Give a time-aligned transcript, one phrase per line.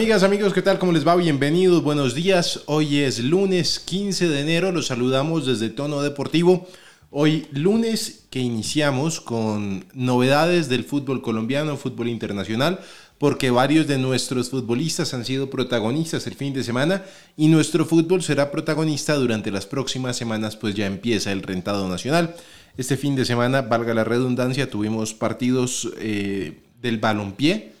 [0.00, 0.78] Amigas, amigos, ¿qué tal?
[0.78, 1.14] ¿Cómo les va?
[1.14, 2.62] Bienvenidos, buenos días.
[2.64, 6.66] Hoy es lunes 15 de enero, los saludamos desde Tono Deportivo.
[7.10, 12.80] Hoy lunes que iniciamos con novedades del fútbol colombiano, fútbol internacional,
[13.18, 17.04] porque varios de nuestros futbolistas han sido protagonistas el fin de semana
[17.36, 22.34] y nuestro fútbol será protagonista durante las próximas semanas, pues ya empieza el rentado nacional.
[22.78, 27.79] Este fin de semana, valga la redundancia, tuvimos partidos eh, del balompié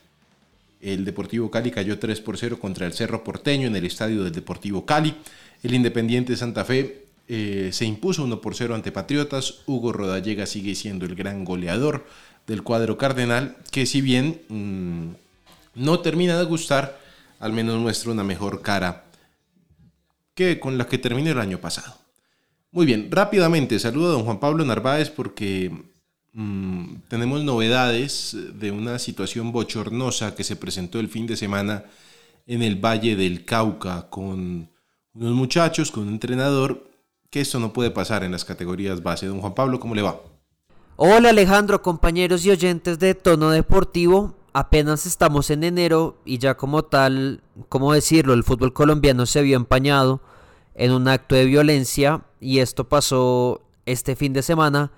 [0.80, 4.32] el Deportivo Cali cayó 3 por 0 contra el Cerro Porteño en el estadio del
[4.32, 5.14] Deportivo Cali.
[5.62, 9.58] El Independiente Santa Fe eh, se impuso 1 por 0 ante Patriotas.
[9.66, 12.06] Hugo Rodallega sigue siendo el gran goleador
[12.46, 15.08] del cuadro cardenal, que si bien mm,
[15.74, 16.98] no termina de gustar,
[17.38, 19.04] al menos muestra una mejor cara
[20.34, 21.94] que con la que terminó el año pasado.
[22.72, 25.89] Muy bien, rápidamente saludo a don Juan Pablo Narváez porque
[26.32, 31.84] Mm, tenemos novedades de una situación bochornosa que se presentó el fin de semana
[32.46, 34.70] en el Valle del Cauca con
[35.14, 36.88] unos muchachos, con un entrenador,
[37.30, 39.26] que esto no puede pasar en las categorías base.
[39.26, 40.20] Don Juan Pablo, ¿cómo le va?
[40.96, 44.36] Hola Alejandro, compañeros y oyentes de Tono Deportivo.
[44.52, 48.34] Apenas estamos en enero y ya como tal, ¿cómo decirlo?
[48.34, 50.20] El fútbol colombiano se vio empañado
[50.74, 54.92] en un acto de violencia y esto pasó este fin de semana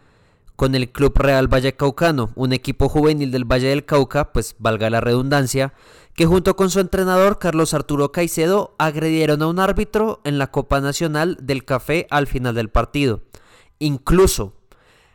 [0.63, 4.91] con el Club Real Valle Caucano, un equipo juvenil del Valle del Cauca, pues valga
[4.91, 5.75] la redundancia,
[6.15, 10.81] que junto con su entrenador Carlos Arturo Caicedo agredieron a un árbitro en la Copa
[10.81, 13.23] Nacional del Café al final del partido.
[13.81, 14.55] Incluso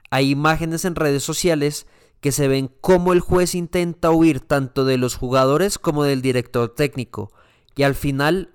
[0.09, 1.88] hay imágenes en redes sociales
[2.20, 6.75] que se ven cómo el juez intenta huir tanto de los jugadores como del director
[6.75, 7.31] técnico
[7.73, 8.50] y al final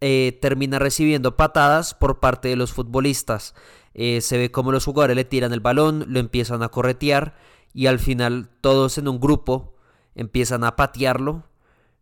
[0.00, 3.56] eh, termina recibiendo patadas por parte de los futbolistas.
[3.94, 7.36] Eh, se ve como los jugadores le tiran el balón, lo empiezan a corretear
[7.72, 9.74] y al final todos en un grupo
[10.14, 11.44] empiezan a patearlo.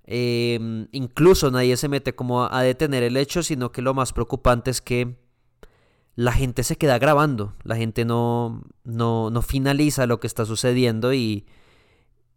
[0.04, 4.70] Em, incluso nadie se mete como a, detener el hecho, sino que lo más preocupante
[4.70, 5.16] es que
[6.14, 11.12] la gente se queda grabando, la gente no, no, no finaliza lo que está sucediendo
[11.12, 11.46] y,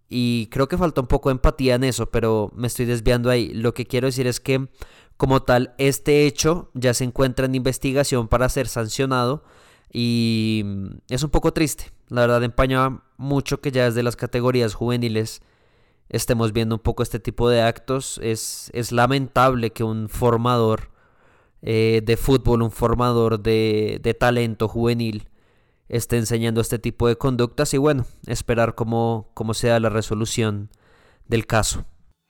[0.10, 3.54] y creo que falta un poco de empatía en eso, pero me estoy desviando ahí.
[3.54, 4.68] Lo que quiero decir es que
[5.20, 9.44] como tal, este hecho ya se encuentra en investigación para ser sancionado
[9.92, 11.92] y mm, es un poco triste.
[12.08, 15.42] La verdad empaña mucho que ya desde las categorías juveniles
[16.08, 18.18] estemos viendo un poco este tipo de actos.
[18.24, 20.90] Es, es lamentable que un formador
[21.64, 25.28] eh, de fútbol, un formador de, de, talento juvenil,
[25.90, 30.70] esté enseñando este tipo de conductas y bueno, esperar cómo, cómo sea la resolución
[31.28, 31.84] del caso.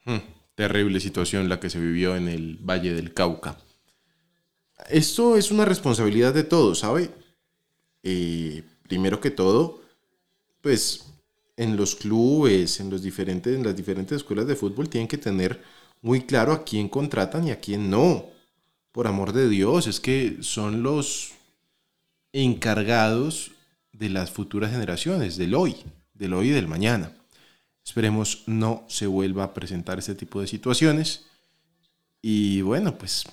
[0.04, 3.56] Hmm terrible situación la que se vivió en el Valle del Cauca.
[4.90, 7.10] Esto es una responsabilidad de todos, ¿sabe?
[8.86, 9.80] Primero que todo,
[10.60, 11.06] pues
[11.56, 15.62] en los clubes, en, los diferentes, en las diferentes escuelas de fútbol tienen que tener
[16.02, 18.26] muy claro a quién contratan y a quién no.
[18.92, 21.32] Por amor de Dios, es que son los
[22.34, 23.52] encargados
[23.94, 25.76] de las futuras generaciones, del hoy,
[26.12, 27.14] del hoy y del mañana.
[27.90, 31.26] Esperemos no se vuelva a presentar este tipo de situaciones.
[32.22, 33.24] Y bueno, pues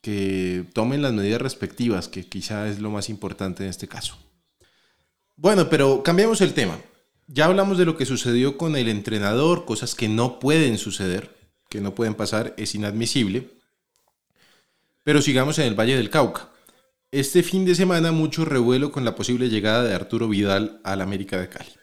[0.00, 4.16] que tomen las medidas respectivas, que quizá es lo más importante en este caso.
[5.36, 6.78] Bueno, pero cambiamos el tema.
[7.26, 11.36] Ya hablamos de lo que sucedió con el entrenador, cosas que no pueden suceder,
[11.68, 13.50] que no pueden pasar, es inadmisible.
[15.04, 16.48] Pero sigamos en el Valle del Cauca.
[17.10, 21.38] Este fin de semana mucho revuelo con la posible llegada de Arturo Vidal al América
[21.38, 21.81] de Cali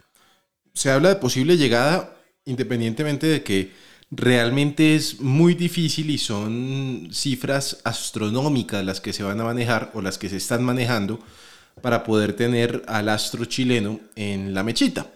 [0.80, 3.74] se habla de posible llegada independientemente de que
[4.12, 10.02] realmente es muy difícil y son cifras astronómicas las que se van a manejar o
[10.02, 11.20] las que se están manejando
[11.82, 15.12] para poder tener al astro chileno en la mechita.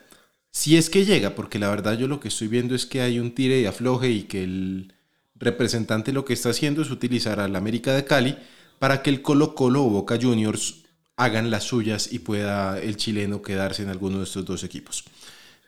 [0.51, 3.17] Si es que llega, porque la verdad yo lo que estoy viendo es que hay
[3.17, 4.93] un tire y afloje y que el
[5.35, 8.37] representante lo que está haciendo es utilizar al América de Cali
[8.79, 10.83] para que el Colo Colo o Boca Juniors
[11.15, 15.05] hagan las suyas y pueda el chileno quedarse en alguno de estos dos equipos.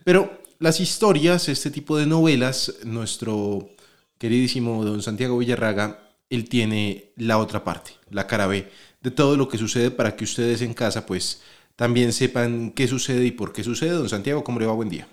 [0.06, 3.72] Pero las historias, este tipo de novelas, nuestro
[4.20, 8.70] queridísimo don Santiago Villarraga, él tiene la otra parte, la cara B,
[9.02, 11.42] de todo lo que sucede para que ustedes en casa pues
[11.76, 13.90] también sepan qué sucede y por qué sucede.
[13.90, 14.74] Don Santiago, ¿cómo le va?
[14.74, 15.08] Buen día.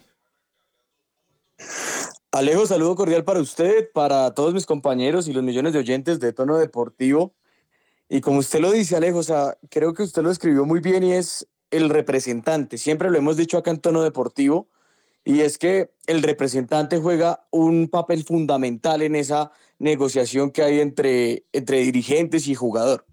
[2.31, 6.35] Alejo, saludo cordial para usted, para todos mis compañeros y los millones de oyentes de
[6.35, 7.33] Tono Deportivo.
[8.11, 11.03] Y como usted lo dice, Alejo, o sea, creo que usted lo escribió muy bien
[11.03, 12.77] y es el representante.
[12.77, 14.69] Siempre lo hemos dicho acá en Tono Deportivo
[15.25, 21.45] y es que el representante juega un papel fundamental en esa negociación que hay entre,
[21.53, 23.07] entre dirigentes y jugador.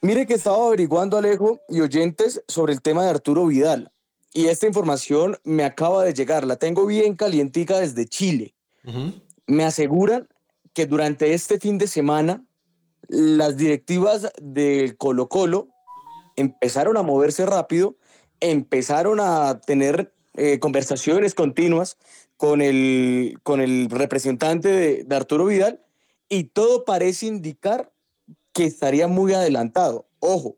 [0.00, 3.92] Mire que estaba averiguando Alejo y oyentes sobre el tema de Arturo Vidal
[4.32, 8.54] y esta información me acaba de llegar, la tengo bien calientica desde Chile.
[9.46, 10.28] me aseguran
[10.74, 12.44] que durante este fin de semana
[13.08, 15.68] las directivas del Colo Colo
[16.36, 17.96] empezaron a moverse rápido,
[18.40, 21.96] empezaron a tener eh, conversaciones continuas
[22.36, 25.84] con el, con el representante de, de Arturo Vidal
[26.28, 27.92] y todo parece indicar
[28.52, 30.08] que estaría muy adelantado.
[30.20, 30.56] Ojo,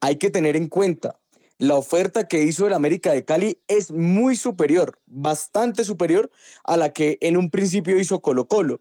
[0.00, 1.20] hay que tener en cuenta,
[1.58, 6.28] la oferta que hizo el América de Cali es muy superior, bastante superior
[6.64, 8.80] a la que en un principio hizo Colo Colo.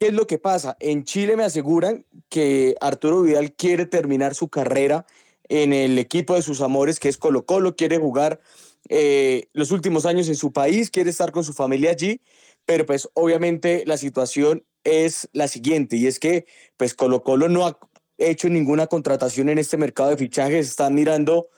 [0.00, 0.76] ¿Qué es lo que pasa?
[0.80, 5.06] En Chile me aseguran que Arturo Vidal quiere terminar su carrera
[5.48, 8.40] en el equipo de sus amores, que es Colo Colo, quiere jugar
[8.88, 12.20] eh, los últimos años en su país, quiere estar con su familia allí,
[12.64, 16.46] pero pues obviamente la situación es la siguiente, y es que
[16.76, 17.78] pues Colo Colo no ha
[18.18, 21.48] hecho ninguna contratación en este mercado de fichajes, están mirando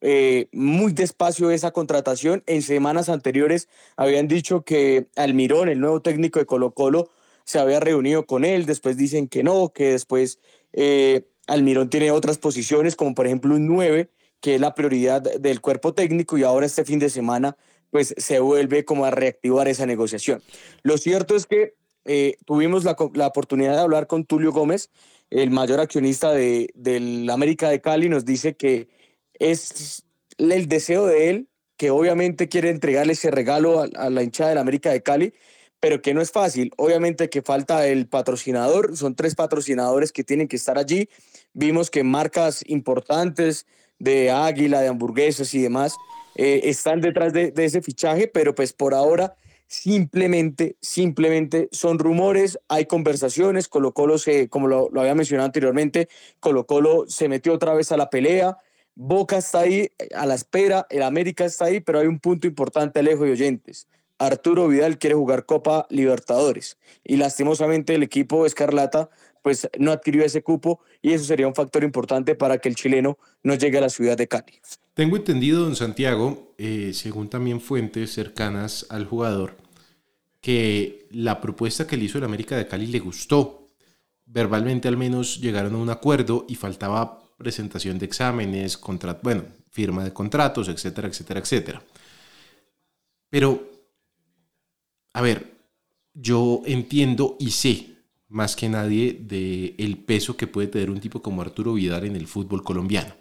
[0.00, 2.42] eh, muy despacio esa contratación.
[2.46, 7.10] En semanas anteriores habían dicho que Almirón, el nuevo técnico de Colo Colo,
[7.44, 10.38] se había reunido con él, después dicen que no, que después
[10.72, 14.10] eh, Almirón tiene otras posiciones, como por ejemplo un 9,
[14.42, 17.56] que es la prioridad del cuerpo técnico, y ahora este fin de semana
[17.90, 20.42] pues se vuelve como a reactivar esa negociación.
[20.82, 21.74] Lo cierto es que
[22.04, 24.90] eh, tuvimos la, la, oportunidad de hablar con Tulio Gómez,
[25.30, 28.88] el mayor accionista de, del América de Cali, nos dice que
[29.34, 30.04] es
[30.38, 34.58] el deseo de él, que obviamente quiere entregarle ese regalo a, a la hinchada del
[34.58, 35.34] América de Cali,
[35.78, 36.72] pero que no es fácil.
[36.78, 41.08] Obviamente que falta el patrocinador, son tres patrocinadores que tienen que estar allí.
[41.52, 43.66] Vimos que marcas importantes
[44.02, 45.96] de Águila, de hamburguesas y demás
[46.34, 49.36] eh, están detrás de, ese fichaje, pero pues por ahora
[49.68, 56.08] simplemente, simplemente son rumores, hay conversaciones, Colo Colo se, como lo, lo había mencionado anteriormente,
[56.40, 58.58] Colo Colo se metió otra vez a la pelea,
[58.94, 62.98] Boca está ahí a la espera, el América está ahí, pero hay un punto importante,
[62.98, 63.86] Alejo y oyentes.
[64.26, 69.10] Arturo Vidal quiere jugar Copa Libertadores y lastimosamente el equipo Escarlata
[69.42, 73.18] pues no adquirió ese cupo y eso sería un factor importante para que el chileno
[73.42, 74.60] no llegue a la ciudad de Cali.
[74.94, 79.56] Tengo entendido, don Santiago, eh, según también fuentes cercanas al jugador,
[80.40, 83.66] que la propuesta que le hizo el América de Cali le gustó.
[84.26, 88.78] Verbalmente al menos llegaron a un acuerdo y faltaba presentación de exámenes,
[89.22, 91.82] bueno, firma de contratos, etcétera, etcétera, etcétera.
[93.28, 93.71] Pero,
[95.12, 95.58] a ver,
[96.14, 97.92] yo entiendo y sé
[98.28, 102.16] más que nadie de el peso que puede tener un tipo como Arturo Vidal en
[102.16, 103.14] el fútbol colombiano.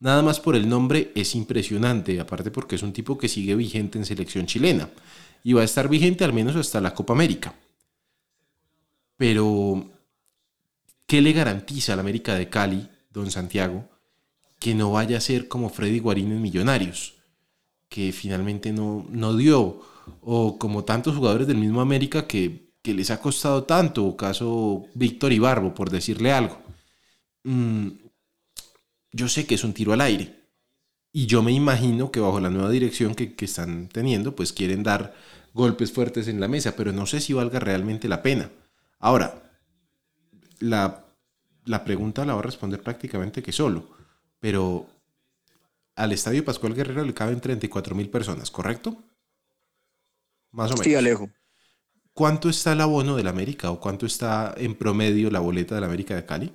[0.00, 3.98] Nada más por el nombre es impresionante, aparte porque es un tipo que sigue vigente
[3.98, 4.90] en selección chilena
[5.44, 7.54] y va a estar vigente al menos hasta la Copa América.
[9.16, 9.92] Pero,
[11.06, 13.88] ¿qué le garantiza al América de Cali don Santiago,
[14.58, 17.14] que no vaya a ser como Freddy Guarín en Millonarios,
[17.88, 19.82] que finalmente no, no dio,
[20.20, 25.32] o como tantos jugadores del mismo América que, que les ha costado tanto, caso Víctor
[25.32, 26.58] Ibarbo, por decirle algo.
[27.44, 27.88] Mm,
[29.12, 30.34] yo sé que es un tiro al aire,
[31.12, 34.82] y yo me imagino que bajo la nueva dirección que, que están teniendo, pues quieren
[34.82, 35.14] dar
[35.54, 38.50] golpes fuertes en la mesa, pero no sé si valga realmente la pena.
[38.98, 39.50] Ahora,
[40.60, 41.02] la
[41.64, 43.88] la pregunta la va a responder prácticamente que solo,
[44.40, 44.86] pero
[45.94, 48.96] al Estadio Pascual Guerrero le caben 34 mil personas, ¿correcto?
[50.52, 50.86] Más o menos.
[50.86, 51.30] Sí, Alejo.
[52.14, 56.14] ¿Cuánto está el abono del América o cuánto está en promedio la boleta del América
[56.14, 56.52] de Cali?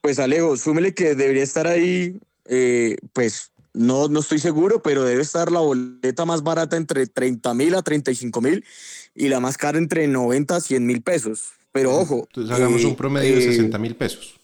[0.00, 5.22] Pues Alejo, súmele que debería estar ahí, eh, pues no, no estoy seguro, pero debe
[5.22, 8.64] estar la boleta más barata entre 30 mil a 35 mil
[9.14, 11.52] y la más cara entre 90 a 100 mil pesos.
[11.70, 12.26] Pero ojo.
[12.28, 14.41] Entonces hagamos eh, un promedio de 60 mil pesos.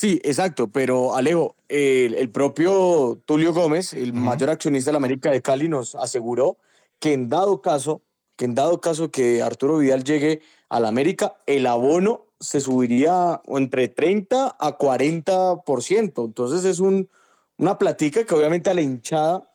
[0.00, 4.18] Sí, exacto, pero Alejo, el, el propio Tulio Gómez, el uh -huh.
[4.18, 6.56] mayor accionista de la América de Cali, nos aseguró
[6.98, 8.00] que en dado caso,
[8.34, 10.40] que en dado caso que Arturo Vidal llegue
[10.70, 16.24] a la América, el abono se subiría entre 30 a 40%.
[16.24, 17.10] Entonces es un,
[17.58, 19.52] una platica que obviamente a la hinchada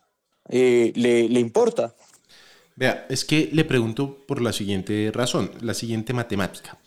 [0.49, 1.95] eh, le, le importa.
[2.75, 6.77] Vea, es que le pregunto por la siguiente razón, la siguiente matemática.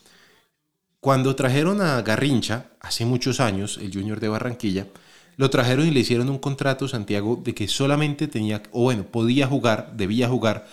[1.00, 4.86] Cuando trajeron a Garrincha, hace muchos años, el Junior de Barranquilla,
[5.36, 9.46] lo trajeron y le hicieron un contrato, Santiago, de que solamente tenía, o bueno, podía
[9.46, 10.66] jugar, debía jugar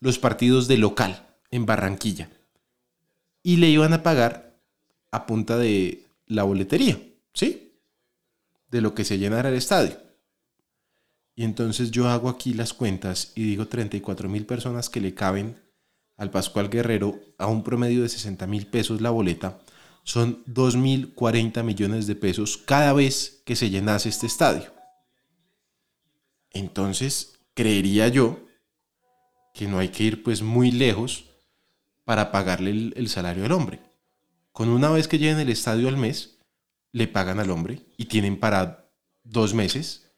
[0.00, 2.30] los partidos de local en Barranquilla.
[3.42, 4.56] Y le iban a pagar
[5.10, 7.00] a punta de la boletería,
[7.34, 7.72] ¿sí?
[8.70, 9.96] De lo que se llenara el estadio.
[11.34, 15.56] Y entonces yo hago aquí las cuentas y digo 34 mil personas que le caben
[16.16, 19.58] al Pascual Guerrero a un promedio de 60 mil pesos la boleta.
[20.04, 24.72] Son 2.040 millones de pesos cada vez que se llenase este estadio.
[26.50, 28.40] Entonces, creería yo
[29.54, 31.26] que no hay que ir pues muy lejos
[32.04, 33.80] para pagarle el, salario al hombre.
[34.52, 36.38] Con una vez que lleguen el estadio al mes,
[36.92, 38.88] le pagan al hombre y tienen para
[39.24, 40.10] dos meses.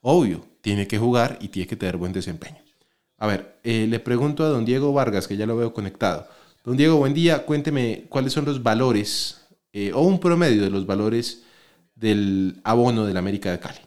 [0.00, 2.62] Obvio, tiene que jugar y tiene que tener buen desempeño.
[3.18, 6.28] A ver, eh, le pregunto a don Diego Vargas, que ya lo veo conectado.
[6.68, 7.46] Don Diego, buen día.
[7.46, 9.40] Cuénteme cuáles son los valores
[9.72, 11.44] eh, o un promedio de los valores
[11.94, 13.78] del abono del América de Cali.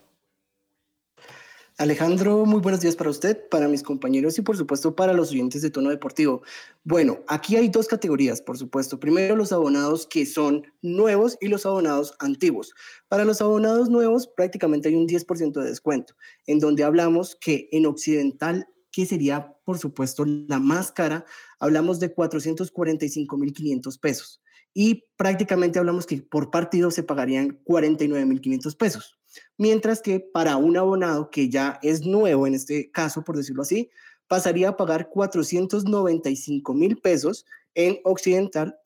[1.77, 5.61] Alejandro, muy buenos días para usted, para mis compañeros y por supuesto para los oyentes
[5.61, 6.41] de tono deportivo.
[6.83, 8.99] Bueno, aquí hay dos categorías, por supuesto.
[8.99, 12.73] Primero los abonados que son nuevos y los abonados antiguos.
[13.07, 16.15] Para los abonados nuevos prácticamente hay un 10% de descuento,
[16.47, 21.25] en donde hablamos que en Occidental, que sería por supuesto la más cara,
[21.59, 24.41] hablamos de 445.500 pesos.
[24.73, 29.17] Y prácticamente hablamos que por partido se pagarían 49.500 pesos.
[29.57, 33.89] Mientras que para un abonado que ya es nuevo en este caso, por decirlo así,
[34.27, 37.45] pasaría a pagar 495 mil pesos
[37.75, 38.77] en Occidental,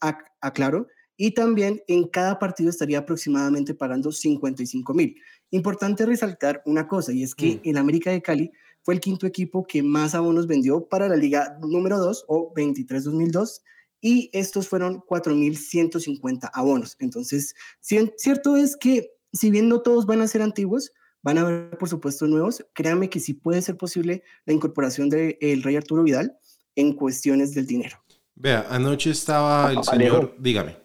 [0.42, 5.16] aclaro, y también en cada partido estaría aproximadamente pagando 55 mil.
[5.52, 7.70] Importante resaltar una cosa, y es que mm.
[7.70, 8.52] el América de Cali
[8.86, 13.62] fue el quinto equipo que más abonos vendió para la liga número 2 o 23-2002
[14.00, 16.96] y estos fueron 4.150 abonos.
[17.00, 20.92] Entonces, cierto es que si bien no todos van a ser antiguos,
[21.24, 22.64] van a haber, por supuesto, nuevos.
[22.74, 26.38] Créanme que sí puede ser posible la incorporación del rey Arturo Vidal
[26.76, 27.98] en cuestiones del dinero.
[28.36, 30.78] Vea, anoche estaba el señor, dígame.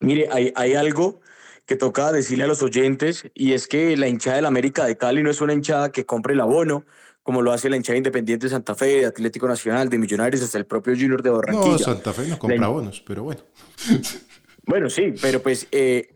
[0.00, 1.20] Mire, hay, hay algo
[1.66, 5.22] que toca decirle a los oyentes y es que la hinchada del América de Cali
[5.22, 6.84] no es una hinchada que compre el abono,
[7.22, 10.58] como lo hace la hinchada independiente de Santa Fe, de Atlético Nacional, de Millonarios, hasta
[10.58, 11.72] el propio Junior de Barranquilla.
[11.72, 13.40] No, Santa Fe no compra abonos, pero bueno.
[14.66, 16.14] Bueno, sí, pero pues eh,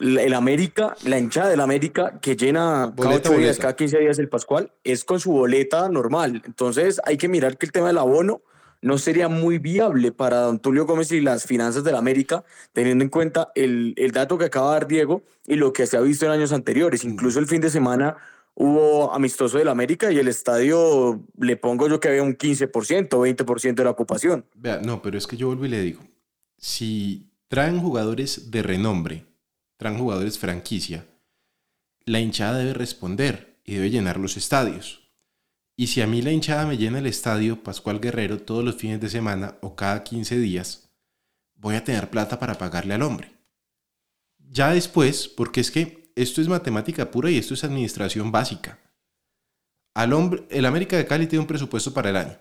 [0.00, 4.72] el América, la hinchada del América que llena cada días, cada 15 días el Pascual,
[4.84, 6.42] es con su boleta normal.
[6.46, 8.42] Entonces hay que mirar que el tema del abono
[8.84, 13.08] no sería muy viable para don Tulio Gómez y las finanzas del América, teniendo en
[13.08, 16.26] cuenta el, el dato que acaba de dar Diego y lo que se ha visto
[16.26, 17.02] en años anteriores.
[17.02, 18.18] Incluso el fin de semana
[18.52, 23.74] hubo amistoso del América y el estadio, le pongo yo que había un 15%, 20%
[23.74, 24.44] de la ocupación.
[24.54, 26.02] Vea, no, pero es que yo vuelvo y le digo,
[26.58, 29.24] si traen jugadores de renombre,
[29.78, 31.06] traen jugadores franquicia,
[32.04, 35.03] la hinchada debe responder y debe llenar los estadios.
[35.76, 39.00] Y si a mí la hinchada me llena el estadio Pascual Guerrero todos los fines
[39.00, 40.88] de semana o cada 15 días,
[41.56, 43.32] voy a tener plata para pagarle al hombre.
[44.38, 48.78] Ya después, porque es que esto es matemática pura y esto es administración básica.
[49.94, 52.38] Al hombre, el América de Cali tiene un presupuesto para el año,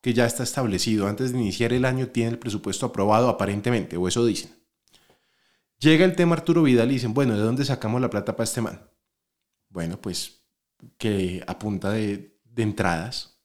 [0.00, 1.06] que ya está establecido.
[1.06, 4.50] Antes de iniciar el año tiene el presupuesto aprobado aparentemente, o eso dicen.
[5.78, 8.60] Llega el tema Arturo Vidal y dicen, bueno, ¿de dónde sacamos la plata para este
[8.60, 8.88] man?
[9.68, 10.44] Bueno, pues
[10.98, 13.38] que a punta de, entradas,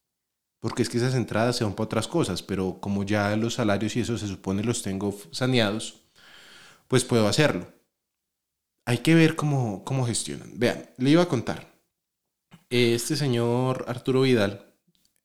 [0.59, 3.95] porque es que esas entradas se van para otras cosas, pero como ya los salarios
[3.95, 6.01] y eso se supone los tengo saneados,
[6.87, 7.71] pues puedo hacerlo.
[8.85, 10.51] Hay que ver cómo, cómo gestionan.
[10.55, 11.73] Vean, le iba a contar.
[12.69, 14.73] Este señor Arturo Vidal,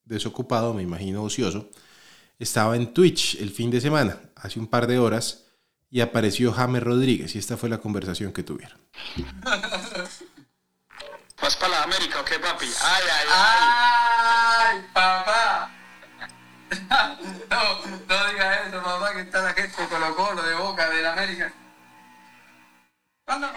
[0.05, 1.71] desocupado, me imagino ocioso,
[2.39, 5.45] estaba en Twitch el fin de semana, hace un par de horas,
[5.91, 8.79] y apareció James Rodríguez y esta fue la conversación que tuvieron.
[11.45, 12.73] ¿Vas para la América o qué, papi?
[12.81, 14.65] ¡Ay, ay, ay!
[14.65, 15.71] ¡Ay, papá!
[17.51, 17.61] No,
[18.09, 21.13] no digas eso, papá, que está la gente de Colo Colo, de Boca, de la
[21.13, 21.53] América.
[23.27, 23.47] ¿Cuándo?
[23.47, 23.53] ¿A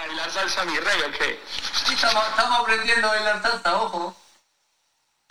[0.00, 1.40] bailar salsa mi rey o qué?
[1.84, 4.16] Sí, estamos, estamos aprendiendo a bailar salsa, ojo.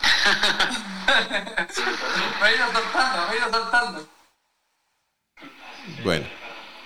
[2.40, 4.08] me he ido soltando, me he ido soltando.
[6.02, 6.26] Bueno,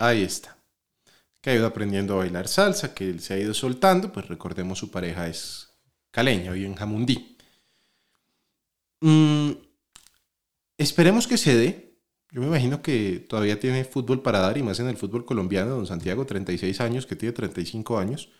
[0.00, 0.56] ahí está.
[1.40, 4.78] Que ha ido aprendiendo a bailar salsa, que él se ha ido soltando, pues recordemos
[4.78, 5.70] su pareja es
[6.10, 7.36] caleña, vive en Jamundí.
[9.00, 9.52] Mm,
[10.76, 11.98] esperemos que se dé.
[12.32, 15.70] Yo me imagino que todavía tiene fútbol para dar y más en el fútbol colombiano,
[15.70, 18.30] don Santiago, 36 años, que tiene 35 años.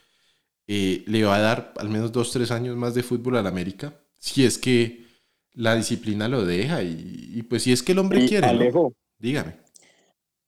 [0.67, 4.45] Eh, le va a dar al menos 2-3 años más de fútbol al América, si
[4.45, 5.05] es que
[5.53, 8.47] la disciplina lo deja y, pues si es que el hombre quiere.
[8.47, 9.57] Alejo, Dígame.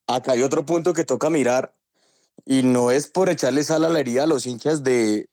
[0.07, 1.75] Acá hay otro punto que toca mirar
[2.45, 5.29] y no es por echarle sal a la herida a los hinchas del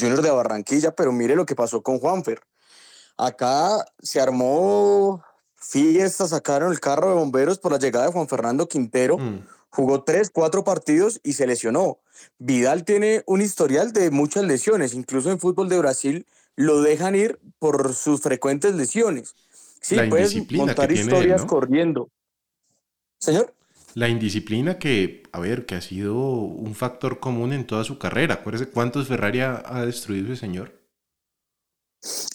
[0.00, 2.40] Junior de Barranquilla, pero mire lo que pasó con Juanfer.
[3.16, 5.22] Acá se armó
[5.54, 9.18] fiesta, sacaron el carro de bomberos por la llegada de Juan Fernando Quintero.
[9.18, 9.46] Mm.
[9.70, 11.98] Jugó tres, cuatro partidos y se lesionó.
[12.38, 17.40] Vidal tiene un historial de muchas lesiones, incluso en fútbol de Brasil lo dejan ir
[17.58, 19.34] por sus frecuentes lesiones.
[19.80, 22.08] Sí, puedes contar historias corriendo.
[23.18, 23.52] Señor
[23.94, 28.34] la indisciplina que, a ver, que ha sido un factor común en toda su carrera.
[28.34, 30.80] Acuérdese cuántos Ferrari ha, destruido ese señor.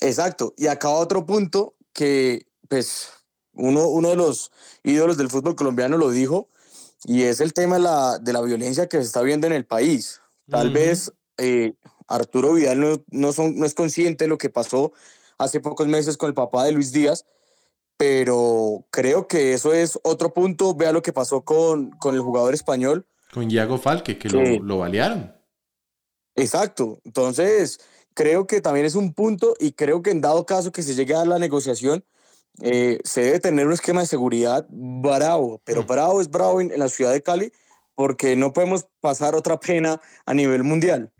[0.01, 0.53] Exacto.
[0.57, 3.09] Y acá otro punto que, pues,
[3.53, 4.51] uno, uno de los
[4.83, 6.49] ídolos del fútbol colombiano lo dijo,
[7.03, 9.65] y es el tema de la, de la violencia que se está viendo en el
[9.65, 10.21] país.
[10.49, 11.73] Tal vez eh,
[12.07, 14.93] Arturo Vidal no, no, son, no es consciente de lo que pasó
[15.37, 17.25] hace pocos meses con el papá de Luis Díaz,
[17.99, 20.73] pero creo que eso es otro punto.
[20.73, 23.05] Vea lo que pasó con, con el jugador español.
[23.33, 25.35] Con Iago Falque, que lo, lo balearon.
[26.33, 27.01] Exacto.
[27.03, 27.81] Entonces,
[28.13, 31.13] creo que también es un punto y creo que en dado caso que se llegue
[31.13, 32.05] a la negociación,
[32.61, 35.87] eh, se debe tener un esquema de seguridad bravo, pero mm.
[35.87, 37.51] bravo es bravo en, la ciudad de Cali
[37.95, 41.11] porque no podemos pasar otra pena a nivel mundial.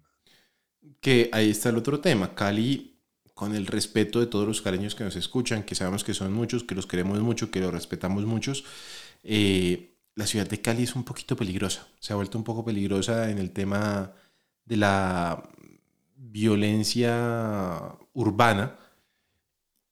[1.02, 2.34] Que ahí está el otro tema.
[2.36, 2.99] Cali,
[3.40, 6.66] con el respeto de todos los caleños que nos escuchan, que sabemos que son muchos,
[6.66, 8.66] que los queremos mucho, que los respetamos muchos,
[9.24, 11.88] eh, la ciudad de Cali es un poquito peligrosa.
[12.00, 14.12] Se ha vuelto un poco peligrosa en el tema
[14.66, 15.50] de la
[16.18, 18.76] violencia urbana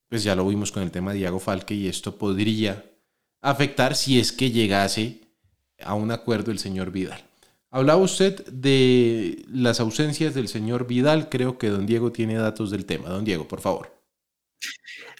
[0.10, 2.86] pues ya lo vimos con el tema de Diego Falque y esto podría
[3.42, 5.22] afectar si es que llegase
[5.84, 7.27] a un acuerdo el señor Vidal.
[7.70, 12.86] Hablaba usted de las ausencias del señor Vidal, creo que don Diego tiene datos del
[12.86, 13.10] tema.
[13.10, 13.98] Don Diego, por favor.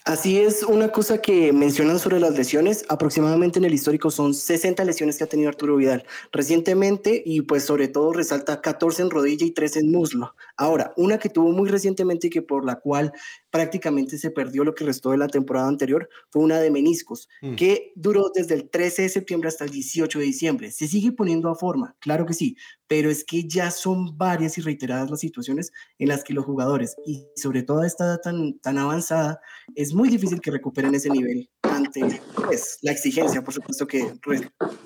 [0.08, 4.86] Así es, una cosa que mencionan sobre las lesiones, aproximadamente en el histórico son 60
[4.86, 9.46] lesiones que ha tenido Arturo Vidal recientemente y pues sobre todo resalta 14 en rodilla
[9.46, 10.34] y 3 en muslo.
[10.56, 13.12] Ahora, una que tuvo muy recientemente y que por la cual
[13.58, 17.56] prácticamente se perdió lo que restó de la temporada anterior fue una de meniscos, mm.
[17.56, 20.70] que duró desde el 13 de septiembre hasta el 18 de diciembre.
[20.70, 24.62] Se sigue poniendo a forma, claro que sí, pero es que ya son varias y
[24.62, 28.60] reiteradas las situaciones en las que los jugadores, y sobre todo a esta edad tan,
[28.60, 29.42] tan avanzada,
[29.74, 34.14] es muy difícil que recuperen ese nivel ante pues, la exigencia, por supuesto, que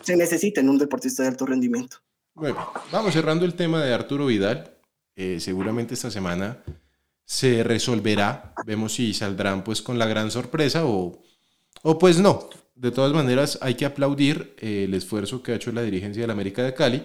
[0.01, 1.97] se necesita en un deportista de alto rendimiento.
[2.35, 4.77] Bueno, vamos cerrando el tema de Arturo Vidal.
[5.17, 6.63] Eh, seguramente esta semana
[7.31, 8.53] se resolverá.
[8.65, 11.23] Vemos si saldrán pues con la gran sorpresa o,
[11.81, 12.49] o pues no.
[12.75, 16.27] De todas maneras, hay que aplaudir eh, el esfuerzo que ha hecho la dirigencia de
[16.27, 17.03] la América de Cali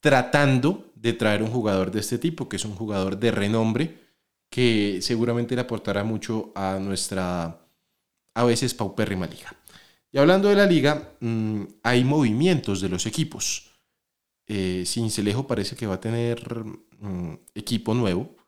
[0.00, 3.98] tratando de traer un jugador de este tipo, que es un jugador de renombre,
[4.50, 7.60] que seguramente le aportará mucho a nuestra
[8.34, 9.54] a veces paupérrima liga.
[10.10, 13.70] Y hablando de la liga, mm, hay movimientos de los equipos.
[14.48, 16.42] Eh, Cincelejo parece que va a tener
[16.98, 18.41] mm, equipo nuevo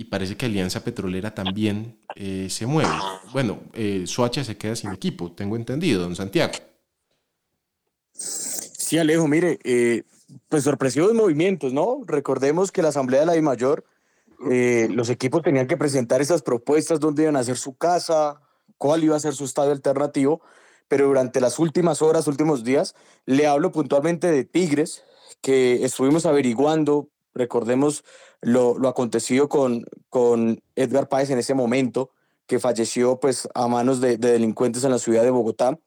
[0.00, 2.94] y parece que Alianza Petrolera también eh, se mueve.
[3.32, 6.52] Bueno, eh, se queda sin equipo, tengo entendido, don Santiago.
[8.12, 10.04] Sí, Alejo, mire, eh,
[10.48, 12.02] pues sorpresivos movimientos, ¿no?
[12.06, 13.84] Recordemos que la Asamblea de la I Mayor,
[14.48, 18.40] eh, los equipos tenían que presentar esas propuestas, dónde iban a hacer su casa,
[18.76, 20.42] cuál iba a ser su estadio alternativo,
[20.86, 22.94] pero durante las últimas horas, últimos días,
[23.26, 25.02] le hablo puntualmente de Tigres,
[25.42, 27.08] que estuvimos averiguando,
[27.38, 28.04] recordemos
[28.42, 32.10] lo, lo acontecido con, con Edgar Páez en ese momento,
[32.46, 35.78] que falleció pues a manos de, de delincuentes en la ciudad de Bogotá.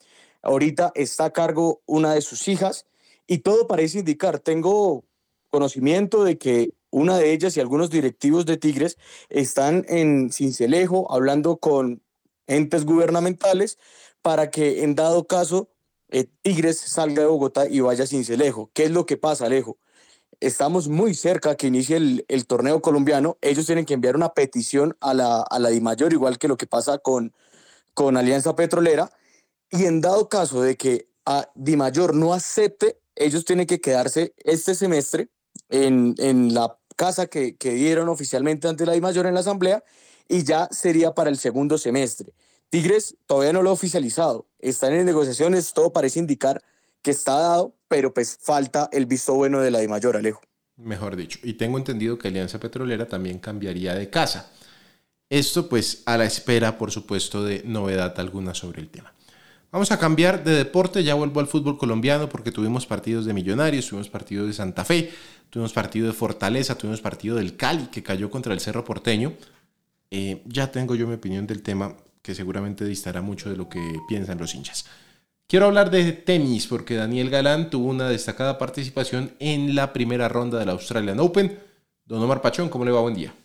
[0.41, 2.85] Ahorita está a cargo una de sus hijas
[3.27, 5.03] y todo parece indicar, tengo
[5.49, 8.97] conocimiento de que una de ellas y algunos directivos de Tigres
[9.29, 12.01] están en Cincelejo hablando con
[12.47, 13.77] entes gubernamentales
[14.21, 15.69] para que en dado caso
[16.09, 18.69] eh, Tigres salga de Bogotá y vaya a Cincelejo.
[18.73, 19.77] ¿Qué es lo que pasa, Alejo?
[20.41, 23.37] Estamos muy cerca que inicie el, el, torneo colombiano.
[23.41, 26.65] Ellos tienen que enviar una petición a la, a la DIMAYOR, igual que lo que
[26.65, 27.31] pasa con,
[27.93, 29.11] con Alianza Petrolera.
[29.69, 34.73] Y en dado caso de que a DIMAYOR no acepte, ellos tienen que quedarse este
[34.73, 35.29] semestre
[35.69, 39.83] en, en la casa que, que, dieron oficialmente ante la DIMAYOR en la asamblea
[40.27, 42.33] y ya sería para el segundo semestre.
[42.69, 46.63] Tigres todavía no lo ha oficializado, están en negociaciones, todo parece indicar
[47.01, 50.41] que está dado, pero pues falta el visto bueno de la DIMAYOR, Alejo.
[50.77, 54.51] Mejor dicho, y tengo entendido que Alianza Petrolera también cambiaría de casa.
[55.29, 59.13] Esto pues a la espera, por supuesto, de novedad alguna sobre el tema.
[59.71, 63.87] Vamos a cambiar de deporte, ya vuelvo al fútbol colombiano porque tuvimos partidos de Millonarios,
[63.87, 65.09] tuvimos partido de Santa Fe,
[65.49, 69.33] tuvimos partido de Fortaleza, tuvimos partido del Cali que cayó contra el Cerro Porteño.
[70.09, 73.79] Eh, ya tengo yo mi opinión del tema que seguramente distará mucho de lo que
[74.09, 74.85] piensan los hinchas.
[75.51, 80.57] Quiero hablar de tenis porque Daniel Galán tuvo una destacada participación en la primera ronda
[80.57, 81.59] del Australian Open.
[82.05, 83.01] Don Omar Pachón, ¿cómo le va?
[83.01, 83.35] Buen día.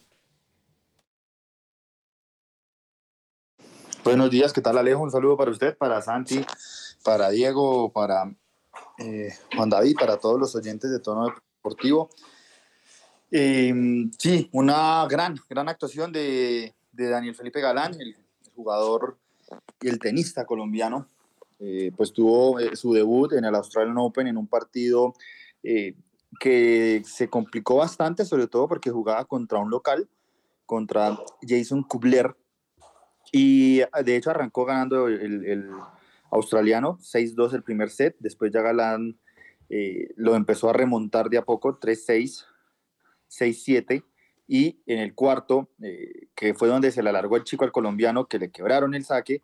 [4.04, 5.02] Buenos días, ¿qué tal Alejo?
[5.02, 6.46] Un saludo para usted, para Santi,
[7.02, 8.32] para Diego, para
[8.98, 12.10] eh, Juan David, para todos los oyentes de Tono Deportivo.
[13.32, 13.74] Eh,
[14.16, 18.16] sí, una gran, gran actuación de, Daniel Felipe Galán, el,
[18.54, 19.18] jugador
[19.80, 21.08] y el tenista colombiano.
[21.58, 25.14] Eh, pues tuvo eh, su debut en el Australian Open en un partido
[25.62, 25.94] eh,
[26.38, 30.08] que se complicó bastante, sobre todo porque jugaba contra un local
[30.66, 32.36] contra Jason Kubler.
[33.32, 35.70] Y de hecho arrancó ganando el, el
[36.30, 38.16] australiano 6-2 el primer set.
[38.18, 39.18] Después ya Galán
[39.68, 42.44] eh, lo empezó a remontar de a poco, 3-6,
[43.28, 44.04] 6-7.
[44.48, 48.26] Y en el cuarto, eh, que fue donde se le alargó el chico al colombiano,
[48.26, 49.42] que le quebraron el saque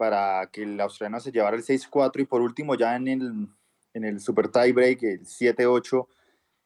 [0.00, 2.22] para que el australiano se llevara el 6-4.
[2.22, 3.48] Y por último, ya en el,
[3.92, 6.06] en el super tie break, el 7-8,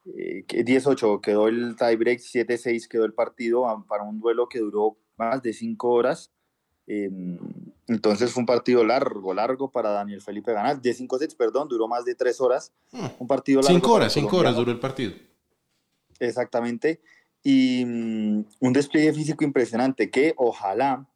[0.05, 4.97] 10-8 eh, quedó el tie break, 7-6 quedó el partido para un duelo que duró
[5.17, 6.31] más de 5 horas.
[6.87, 7.37] Em,
[7.89, 10.81] entonces fue un partido largo, largo para Daniel Felipe ganar.
[10.81, 12.73] De 5 sets, perdón, duró más de 3 horas.
[12.93, 13.07] Hmm.
[13.19, 13.75] Un partido largo.
[13.75, 15.13] 5 horas, 5 horas duró el partido.
[16.21, 17.01] Exactamente.
[17.43, 21.09] Y mm, un despliegue físico impresionante que ojalá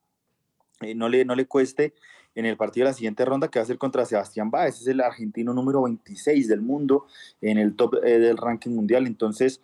[0.81, 1.95] eh, no, le, no le cueste
[2.35, 4.87] en el partido de la siguiente ronda que va a ser contra Sebastián Báez, es
[4.87, 7.07] el argentino número 26 del mundo
[7.41, 9.07] en el top eh, del ranking mundial.
[9.07, 9.61] Entonces,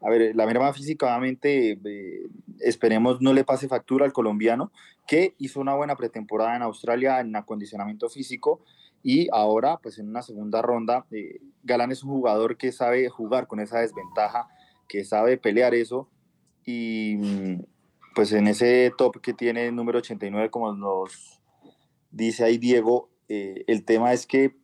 [0.00, 2.26] a ver, la merma físicamente, eh,
[2.60, 4.72] esperemos no le pase factura al colombiano,
[5.06, 8.60] que hizo una buena pretemporada en Australia en acondicionamiento físico
[9.02, 11.06] y ahora, pues en una segunda ronda,
[11.62, 14.48] Galán es un jugador que sabe jugar con esa desventaja,
[14.88, 16.08] que sabe pelear eso
[16.64, 17.16] y
[18.16, 21.38] pues en ese top que tiene el número 89, como nos
[22.10, 24.56] dice ahí Diego, eh, el tema es que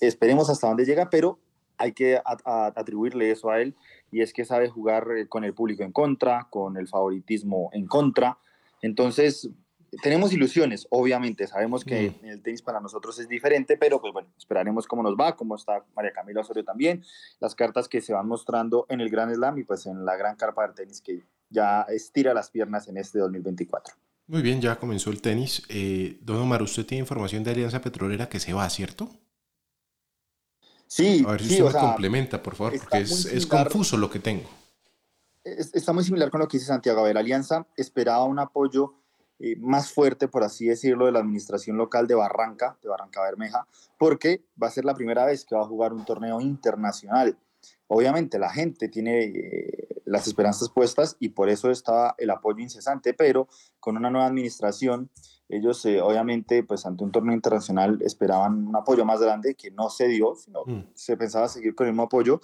[0.00, 1.38] esperemos hasta dónde llega, pero
[1.78, 3.76] hay que atribuirle eso a él
[4.10, 7.86] y es que sabe jugar eh, con el público en contra, con el favoritismo en
[7.86, 8.38] contra.
[8.82, 9.48] Entonces,
[10.02, 12.26] tenemos ilusiones, obviamente, sabemos que mm.
[12.26, 15.84] el tenis para nosotros es diferente, pero pues bueno, esperaremos cómo nos va, cómo está
[15.94, 17.04] María Camila Osorio también,
[17.38, 20.34] las cartas que se van mostrando en el Gran Slam y pues en la gran
[20.34, 23.94] carpa del tenis que ya estira las piernas en este 2024.
[24.28, 25.62] Muy bien, ya comenzó el tenis.
[25.68, 29.08] Eh, don Omar, usted tiene información de Alianza Petrolera que se va, ¿cierto?
[30.88, 34.48] Sí, a ver si usted me complementa, por favor, porque es, confuso lo que tengo.
[35.44, 37.00] está muy similar con lo que dice Santiago.
[37.00, 38.94] A ver, Alianza esperaba un apoyo
[39.38, 43.66] eh, más fuerte, por así decirlo, de la administración local de Barranca, de Barranca Bermeja,
[43.98, 47.36] porque va a ser la primera vez que va a jugar un torneo internacional.
[47.88, 53.14] Obviamente la gente tiene eh, las esperanzas puestas y por eso estaba el apoyo incesante,
[53.14, 53.48] pero
[53.80, 55.10] con una nueva administración
[55.48, 59.90] ellos eh, obviamente, pues ante un torneo internacional esperaban un apoyo más grande que no
[59.90, 60.90] se dio, sino mm.
[60.94, 62.40] se pensaba seguir con el mismo apoyo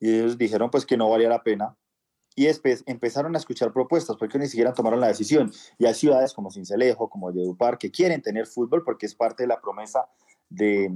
[0.00, 1.76] y ellos dijeron pues que no valía la pena.
[2.38, 5.50] Y después empezaron a escuchar propuestas porque ni siquiera tomaron la decisión.
[5.78, 9.46] Y hay ciudades como Cincelejo, como Yedupar, que quieren tener fútbol porque es parte de
[9.46, 10.06] la promesa
[10.50, 10.90] de,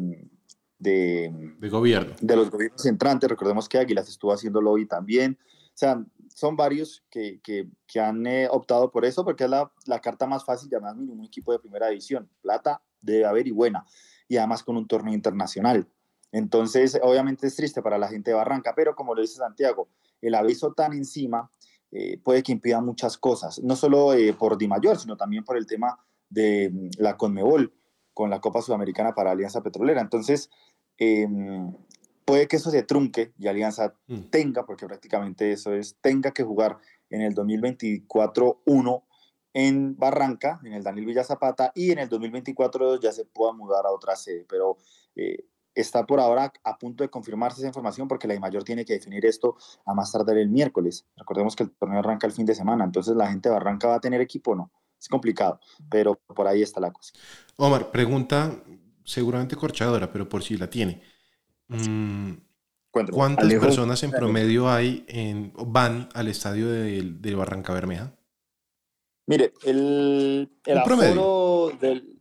[0.81, 2.16] de, de gobierno.
[2.21, 3.31] De los gobiernos entrantes.
[3.31, 5.38] Recordemos que Águilas estuvo haciéndolo hoy también.
[5.43, 9.71] O sea, son varios que, que, que han eh, optado por eso porque es la,
[9.87, 12.29] la carta más fácil de además un equipo de primera división.
[12.43, 13.87] Plata debe haber y buena.
[14.27, 15.87] Y además con un torneo internacional.
[16.33, 19.88] Entonces, obviamente es triste para la gente de Barranca, pero como lo dice Santiago,
[20.21, 21.51] el aviso tan encima
[21.90, 25.57] eh, puede que impida muchas cosas, no solo eh, por Di Mayor, sino también por
[25.57, 27.73] el tema de mm, la Conmebol
[28.21, 30.03] con la Copa Sudamericana para Alianza Petrolera.
[30.03, 30.51] Entonces,
[30.99, 31.75] em,
[32.27, 34.25] puede que eso se trunque y Alianza mm.
[34.31, 36.77] tenga, porque prácticamente eso es, tenga que jugar
[37.09, 39.05] en el 2024-1
[39.55, 43.87] en Barranca, en el Daniel Villa Zapata, y en el 2024 ya se pueda mudar
[43.87, 44.45] a otra sede.
[44.47, 44.77] Pero
[45.17, 48.93] eh, está por ahora a punto de confirmarse esa información porque la mayor tiene que
[48.93, 49.57] definir esto
[49.87, 51.07] a más tardar el miércoles.
[51.17, 53.95] Recordemos que el torneo arranca el fin de semana, entonces la gente de Barranca va
[53.95, 54.71] a tener equipo, ¿no?
[55.01, 57.15] Es complicado, pero por ahí está la cosa.
[57.57, 58.55] Omar, pregunta
[59.05, 61.03] seguramente corchadora, pero por si la tiene.
[61.69, 62.33] Mm,
[62.91, 68.13] ¿Cuántas personas en promedio hay en, van al estadio de, Barranca Bermeja?
[69.27, 72.21] Mire, el, el aforo del,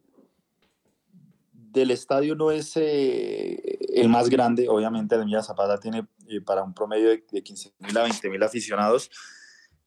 [1.52, 6.64] del estadio no es eh, el más grande, obviamente la Milla Zapata tiene eh, para
[6.64, 9.10] un promedio de, de 15 mil a 20 mil aficionados,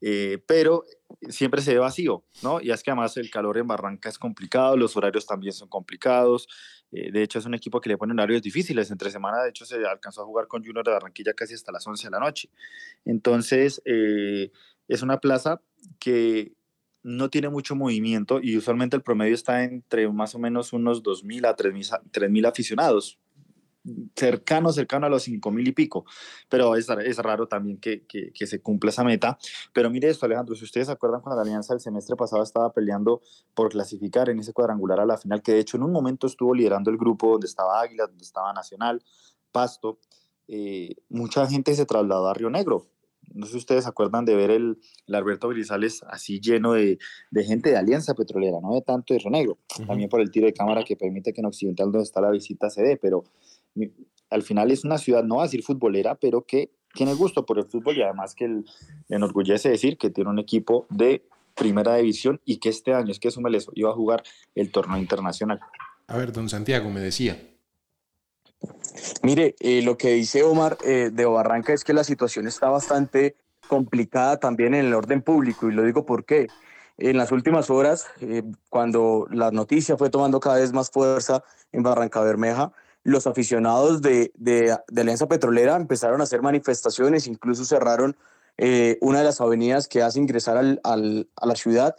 [0.02, 0.84] eh, pero
[1.30, 2.60] siempre se ve vacío, ¿no?
[2.60, 6.48] Y es que además el calor en Barranca es complicado, los horarios también son complicados,
[6.90, 9.76] de hecho es un equipo que le pone horarios difíciles, entre semana de hecho se
[9.86, 12.50] alcanzó a jugar con Junior de Barranquilla casi hasta las 11 de la noche,
[13.06, 15.62] entonces es una plaza
[15.98, 16.52] que
[17.02, 21.46] no tiene mucho movimiento y usualmente el promedio está entre más o menos unos 2.000
[21.46, 23.18] a 3.000 aficionados,
[24.14, 26.04] cercano, cercano a los 5.000 y pico,
[26.48, 29.38] pero es, es raro también que, que, se cumpla esa meta.
[29.72, 32.72] Pero mire esto, Alejandro, si ustedes se acuerdan cuando la Alianza el semestre pasado estaba
[32.72, 33.22] peleando
[33.54, 36.54] por clasificar en ese cuadrangular a la final, que de hecho en un momento estuvo
[36.54, 39.02] liderando el grupo donde estaba Águila, donde estaba Nacional,
[39.50, 39.98] Pasto,
[40.48, 42.86] eh, mucha gente se trasladó a Río Negro,
[43.34, 44.78] no sé si ustedes se acuerdan de ver el,
[45.12, 46.98] Alberto Grisales así lleno de,
[47.44, 50.84] gente de Alianza Petrolera, no de tanto de Ronegro, también por el tiro de cámara
[50.84, 53.24] que permite que en Occidental donde está la visita se dé, pero
[54.30, 57.58] al final es una ciudad, no va a decir futbolera, pero que tiene gusto por
[57.58, 58.64] el fútbol y además que le
[59.08, 61.22] enorgullece decir que tiene un equipo de
[61.54, 64.22] primera división y que este año, es que súmele eso, iba a jugar
[64.54, 65.60] el torneo internacional.
[66.06, 67.40] A ver, don Santiago me decía.
[69.22, 73.36] Mire, eh, lo que dice Omar eh, de Barranca es que la situación está bastante
[73.68, 76.48] complicada también en el orden público y lo digo porque
[76.98, 81.82] en las últimas horas, eh, cuando la noticia fue tomando cada vez más fuerza en
[81.82, 82.72] Barranca Bermeja,
[83.04, 88.16] los aficionados de, de, Alianza Petrolera empezaron a hacer manifestaciones, incluso cerraron
[88.58, 91.96] eh, una de las avenidas que hace ingresar al, al, a la ciudad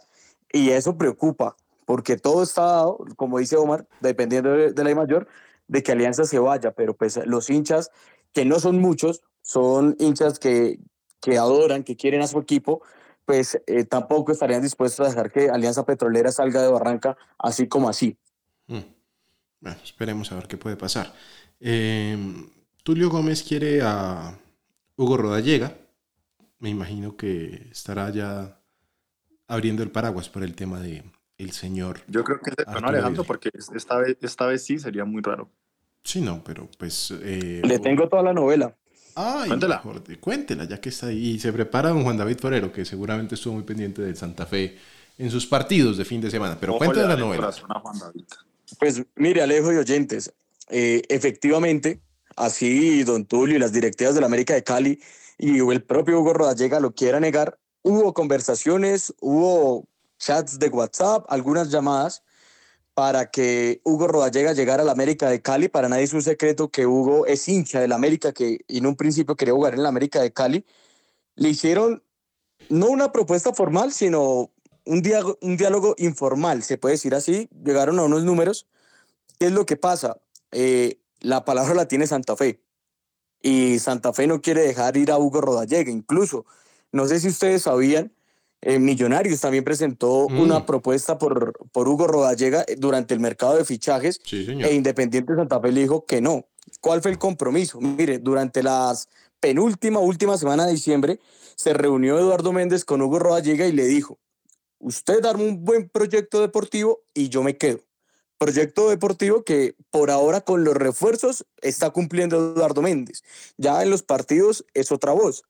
[0.52, 5.26] y eso preocupa porque todo está dado, como dice Omar, dependiendo de, de la mayor,
[5.68, 7.90] de que Alianza se vaya, pero pues los hinchas,
[8.32, 10.78] que no son muchos, son hinchas que,
[11.20, 12.82] que adoran, que quieren a su equipo,
[13.24, 17.88] pues eh, tampoco estarían dispuestos a dejar que Alianza Petrolera salga de Barranca así como
[17.88, 18.18] así.
[18.66, 18.80] Mm.
[19.64, 21.14] Bueno, esperemos a ver qué puede pasar.
[21.58, 22.18] Eh,
[22.82, 24.38] Tulio Gómez quiere a
[24.94, 25.74] Hugo Rodallega.
[26.58, 28.60] Me imagino que estará ya
[29.48, 31.02] abriendo el paraguas por el tema de
[31.38, 32.02] el señor.
[32.08, 35.48] Yo creo que es de Alejandro porque esta vez, esta vez sí sería muy raro.
[36.02, 37.10] Sí, no, pero pues...
[37.22, 38.76] Eh, Le tengo toda la novela.
[39.14, 39.76] Ay, cuéntela.
[39.82, 41.30] Mejor, cuéntela, ya que está ahí.
[41.30, 44.76] Y se prepara don Juan David Forero, que seguramente estuvo muy pendiente del Santa Fe
[45.16, 46.58] en sus partidos de fin de semana.
[46.60, 47.50] Pero cuéntela la novela.
[48.78, 50.32] Pues mire, Alejo y oyentes,
[50.68, 52.00] eh, efectivamente,
[52.36, 55.00] así don Tulio y las directivas de la América de Cali
[55.38, 59.86] y el propio Hugo Rodallega lo quiera negar, hubo conversaciones, hubo
[60.18, 62.22] chats de WhatsApp, algunas llamadas
[62.94, 65.68] para que Hugo Rodallega llegara a la América de Cali.
[65.68, 69.36] Para nadie es un secreto que Hugo es hincha del América, que en un principio
[69.36, 70.64] quería jugar en la América de Cali.
[71.34, 72.04] Le hicieron
[72.68, 74.52] no una propuesta formal, sino
[74.84, 77.48] un, diálogo, un diálogo informal, se puede decir así.
[77.64, 78.66] Llegaron a unos números.
[79.38, 80.18] ¿Qué es lo que pasa?
[80.52, 82.60] Eh, la palabra la tiene Santa Fe.
[83.42, 85.90] Y Santa Fe no quiere dejar ir a Hugo Rodallega.
[85.90, 86.46] Incluso,
[86.92, 88.12] no sé si ustedes sabían,
[88.66, 90.40] eh, Millonarios también presentó mm.
[90.40, 95.60] una propuesta por, por Hugo Rodallega durante el mercado de fichajes sí, e Independiente Santa
[95.60, 96.46] Fe le dijo que no.
[96.80, 97.78] ¿Cuál fue el compromiso?
[97.80, 101.20] Mire, durante las penúltima, última semana de diciembre
[101.56, 104.18] se reunió Eduardo Méndez con Hugo Rodallega y le dijo,
[104.78, 107.80] usted darme un buen proyecto deportivo y yo me quedo.
[108.38, 113.22] Proyecto deportivo que por ahora con los refuerzos está cumpliendo Eduardo Méndez.
[113.56, 115.44] Ya en los partidos es otra voz.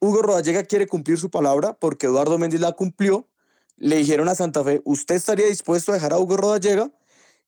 [0.00, 3.28] Hugo Rodallega quiere cumplir su palabra porque Eduardo Méndez la cumplió.
[3.76, 6.90] Le dijeron a Santa Fe, ¿usted estaría dispuesto a dejar a Hugo Rodallega?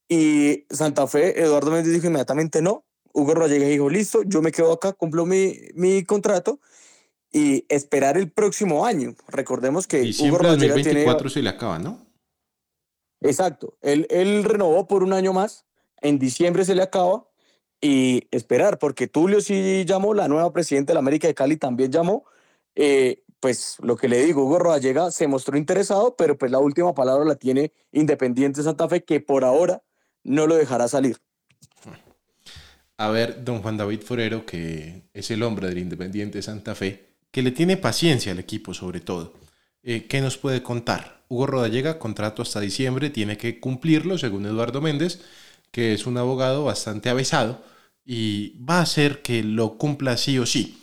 [0.08, 2.84] Y Santa Fe, Eduardo Méndez dijo inmediatamente no.
[3.12, 6.60] Hugo Rodallega dijo, listo, yo me quedo acá, cumplo mi, mi contrato
[7.32, 9.14] y esperar el próximo año.
[9.28, 11.30] Recordemos que Hugo Rodallega 2024 tiene...
[11.30, 12.06] se le acaba, ¿no?
[13.20, 13.76] Exacto.
[13.82, 15.66] Él, él renovó por un año más.
[16.00, 17.26] En diciembre se le acaba
[17.80, 21.90] y esperar, porque Tulio sí llamó, la nueva presidenta de la América de Cali también
[21.90, 22.24] llamó,
[22.74, 26.94] eh, pues lo que le digo, Hugo Rodallega se mostró interesado, pero pues la última
[26.94, 29.82] palabra la tiene Independiente Santa Fe, que por ahora
[30.22, 31.16] no lo dejará salir.
[32.98, 37.42] A ver, don Juan David Forero, que es el hombre del Independiente Santa Fe, que
[37.42, 39.34] le tiene paciencia al equipo sobre todo.
[39.82, 41.24] Eh, ¿Qué nos puede contar?
[41.28, 45.20] Hugo Rodallega, contrato hasta diciembre, tiene que cumplirlo, según Eduardo Méndez,
[45.70, 47.62] que es un abogado bastante avesado
[48.04, 50.82] y va a hacer que lo cumpla sí o sí.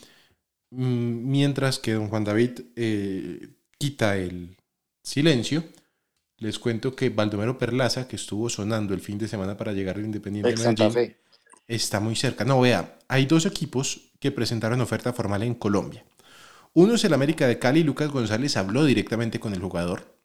[0.71, 4.55] Mm, mientras que don Juan David eh, quita el
[5.03, 5.63] silencio,
[6.37, 10.05] les cuento que Baldomero Perlaza, que estuvo sonando el fin de semana para llegar al
[10.05, 11.15] Independiente de Medellín,
[11.67, 12.45] está muy cerca.
[12.45, 16.05] No, vea, hay dos equipos que presentaron oferta formal en Colombia.
[16.77, 20.15] Uno es el América de Cali, Lucas González habló directamente con el jugador,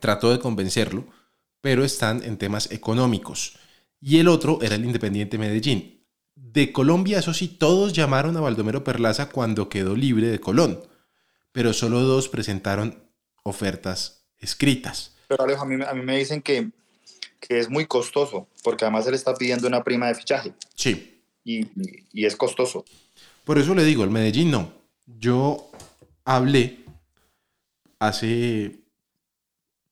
[0.00, 1.04] trató de convencerlo,
[1.60, 3.58] pero están en temas económicos.
[4.00, 6.02] Y el otro era el Independiente Medellín.
[6.36, 10.80] De Colombia, eso sí, todos llamaron a Baldomero Perlaza cuando quedó libre de Colón,
[11.52, 13.04] pero solo dos presentaron
[13.42, 15.14] ofertas escritas.
[15.28, 16.70] Pero Alejo, a mí, a mí me dicen que,
[17.40, 20.54] que, es muy costoso, porque además él está pidiendo una prima de fichaje.
[20.76, 21.20] Sí.
[21.44, 22.86] Y, y, y es costoso.
[23.44, 24.82] Por eso le digo, el Medellín no.
[25.06, 25.70] Yo
[26.24, 26.84] hablé
[27.98, 28.80] hace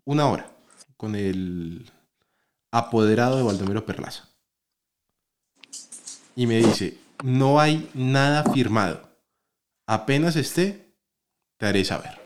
[0.05, 0.51] una hora
[0.97, 1.90] con el
[2.71, 4.29] apoderado de Baldomero Perlaza
[6.35, 9.09] y me dice, no hay nada firmado.
[9.87, 10.95] Apenas esté,
[11.59, 12.21] te haré saber.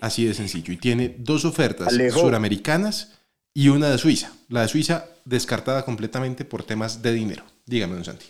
[0.00, 0.72] Así de sencillo.
[0.72, 2.20] Y tiene dos ofertas Alejo.
[2.20, 3.18] suramericanas
[3.54, 4.32] y una de Suiza.
[4.48, 7.44] La de Suiza descartada completamente por temas de dinero.
[7.66, 8.26] Dígame, don Santi.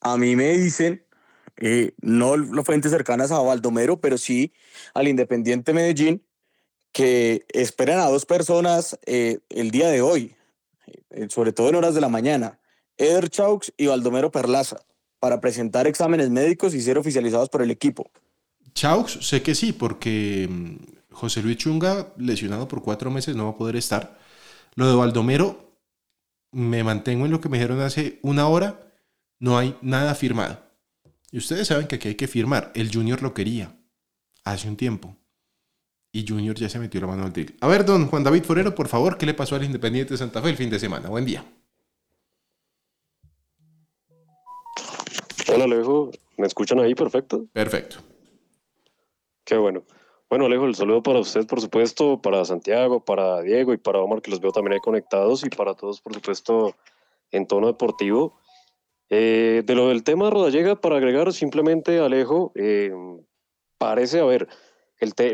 [0.00, 1.04] A mí me dicen,
[1.64, 4.52] eh, no las fuentes cercanas a Baldomero, pero sí
[4.94, 6.20] al Independiente Medellín,
[6.90, 10.34] que esperan a dos personas eh, el día de hoy,
[11.10, 12.58] eh, sobre todo en horas de la mañana,
[12.96, 14.84] Eder Chaux y Baldomero Perlaza.
[15.20, 18.10] para presentar exámenes médicos y ser oficializados por el equipo.
[18.74, 23.50] Chaux, sé que sí, porque mm, José Luis Chunga, lesionado por cuatro meses, no va
[23.50, 24.18] a poder estar.
[24.74, 25.76] Lo de Baldomero,
[26.50, 28.80] me mantengo en lo que me dijeron hace una hora,
[29.38, 30.71] no hay nada firmado.
[31.32, 32.70] Y ustedes saben que aquí hay que firmar.
[32.74, 33.74] El Junior lo quería
[34.44, 35.16] hace un tiempo.
[36.12, 37.56] Y Junior ya se metió la mano al drill.
[37.62, 40.42] A ver, don Juan David Forero, por favor, ¿qué le pasó al Independiente de Santa
[40.42, 41.08] Fe el fin de semana?
[41.08, 41.42] Buen día.
[45.48, 46.94] Hola Alejo, ¿me escuchan ahí?
[46.94, 47.46] Perfecto.
[47.54, 47.96] Perfecto.
[49.44, 49.84] Qué bueno.
[50.28, 54.20] Bueno Alejo, el saludo para usted, por supuesto, para Santiago, para Diego y para Omar,
[54.20, 56.76] que los veo también ahí conectados, y para todos, por supuesto,
[57.30, 58.38] en tono deportivo.
[59.14, 62.90] Eh, de lo del tema Rodallega, para agregar simplemente, Alejo, eh,
[63.76, 64.48] parece, a ver,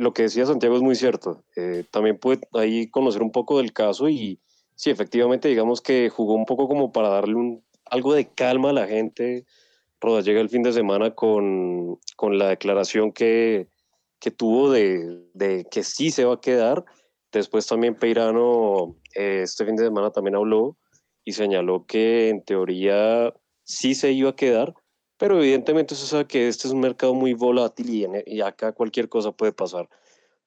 [0.00, 1.44] lo que decía Santiago es muy cierto.
[1.54, 4.40] Eh, también puede ahí conocer un poco del caso y
[4.74, 8.72] sí, efectivamente, digamos que jugó un poco como para darle un, algo de calma a
[8.72, 9.46] la gente.
[10.00, 13.68] Roda llega el fin de semana con, con la declaración que,
[14.18, 16.84] que tuvo de, de, que sí se va a quedar.
[17.30, 20.76] Después también Peirano eh, este fin de semana también habló
[21.24, 23.32] y señaló que en teoría
[23.68, 24.74] sí se iba a quedar,
[25.18, 27.90] pero evidentemente se sabe que este es un mercado muy volátil
[28.26, 29.88] y, acá cualquier cosa puede pasar.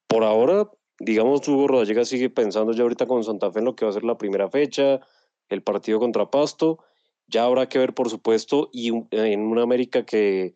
[0.08, 3.86] Por ahora, digamos, Hugo Rodallega sigue pensando ya ahorita con Santa Fe en lo que
[3.86, 5.00] va a ser la primera fecha,
[5.50, 6.80] el partido contra Pasto.
[7.28, 10.56] Ya habrá que ver, por supuesto, y en una América que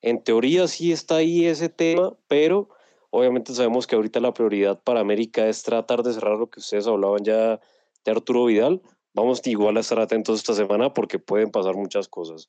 [0.00, 2.70] en teoría sí está ahí ese tema, pero
[3.10, 6.86] obviamente sabemos que ahorita la prioridad para América es tratar de cerrar lo que ustedes
[6.86, 7.60] hablaban ya
[8.04, 8.80] de Arturo Vidal.
[9.14, 12.48] Vamos igual a estar atentos esta semana porque pueden pasar muchas cosas.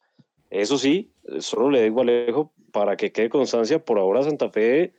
[0.50, 4.94] Eso sí, solo le digo a Alejo para que quede constancia, por ahora Santa Fe,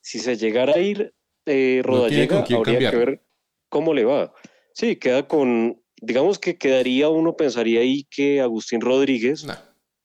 [0.00, 1.14] si se llegara a ir
[1.46, 3.22] eh, Rodallega, habría que ver
[3.68, 4.32] cómo le va.
[4.74, 9.46] Sí, queda con, digamos que quedaría, uno pensaría ahí que Agustín Rodríguez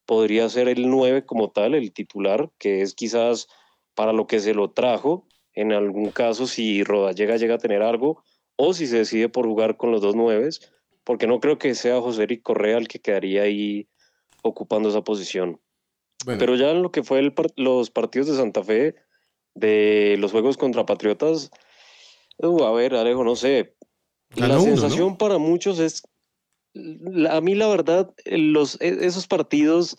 [0.05, 3.47] podría ser el 9 como tal, el titular, que es quizás
[3.93, 8.23] para lo que se lo trajo, en algún caso si Rodallega llega a tener algo,
[8.55, 10.71] o si se decide por jugar con los dos nueves,
[11.07, 13.87] porque no creo que sea José Eric Correa el que quedaría ahí
[14.43, 15.61] ocupando esa posición.
[16.25, 18.93] Pero ya en lo que fue los partidos de Santa Fe,
[19.55, 21.49] de los juegos contra Patriotas,
[22.39, 23.73] uh, a ver, Alejo, no sé.
[24.35, 26.03] la sensación para muchos es,
[27.29, 29.95] a mí la verdad, los, e, esos partidos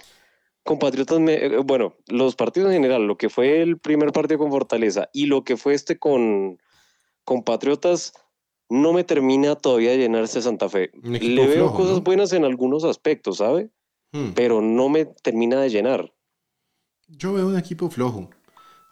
[0.62, 4.50] con Patriotas, eh, bueno, los partidos en general, lo que fue el primer partido con
[4.50, 6.58] Fortaleza y lo que fue este con,
[7.24, 8.12] con Patriotas,
[8.68, 10.90] no me termina todavía de llenarse Santa Fe.
[11.02, 13.70] Le veo cosas buenas en algunos aspectos, ¿sabe?
[14.10, 14.30] Hmm.
[14.34, 16.14] pero no me termina de llenar.
[17.08, 18.30] Yo veo un equipo flojo.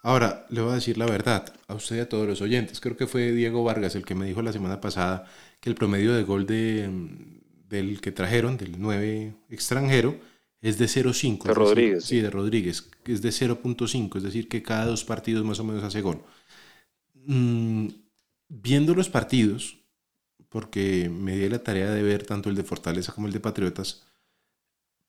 [0.03, 2.79] Ahora, le voy a decir la verdad a usted y a todos los oyentes.
[2.79, 5.25] Creo que fue Diego Vargas el que me dijo la semana pasada
[5.59, 10.15] que el promedio de gol de, mm, del que trajeron, del 9 extranjero,
[10.61, 11.47] es de 0.5.
[11.47, 12.05] De Rodríguez.
[12.05, 15.83] sí, de Rodríguez, es de 0.5, es decir, que cada dos partidos más o menos
[15.83, 16.21] hace gol.
[17.25, 17.87] Mm,
[18.49, 19.79] viendo los partidos,
[20.49, 24.05] porque me di la tarea de ver tanto el de Fortaleza como el de Patriotas,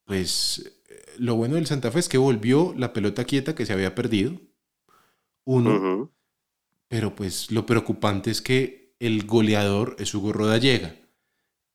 [0.05, 3.73] pues eh, lo bueno del Santa Fe es que volvió la pelota quieta que se
[3.73, 4.33] había perdido.
[5.45, 6.11] Uno.
[6.87, 10.95] Pero pues lo preocupante es que el goleador es Hugo Rodallega.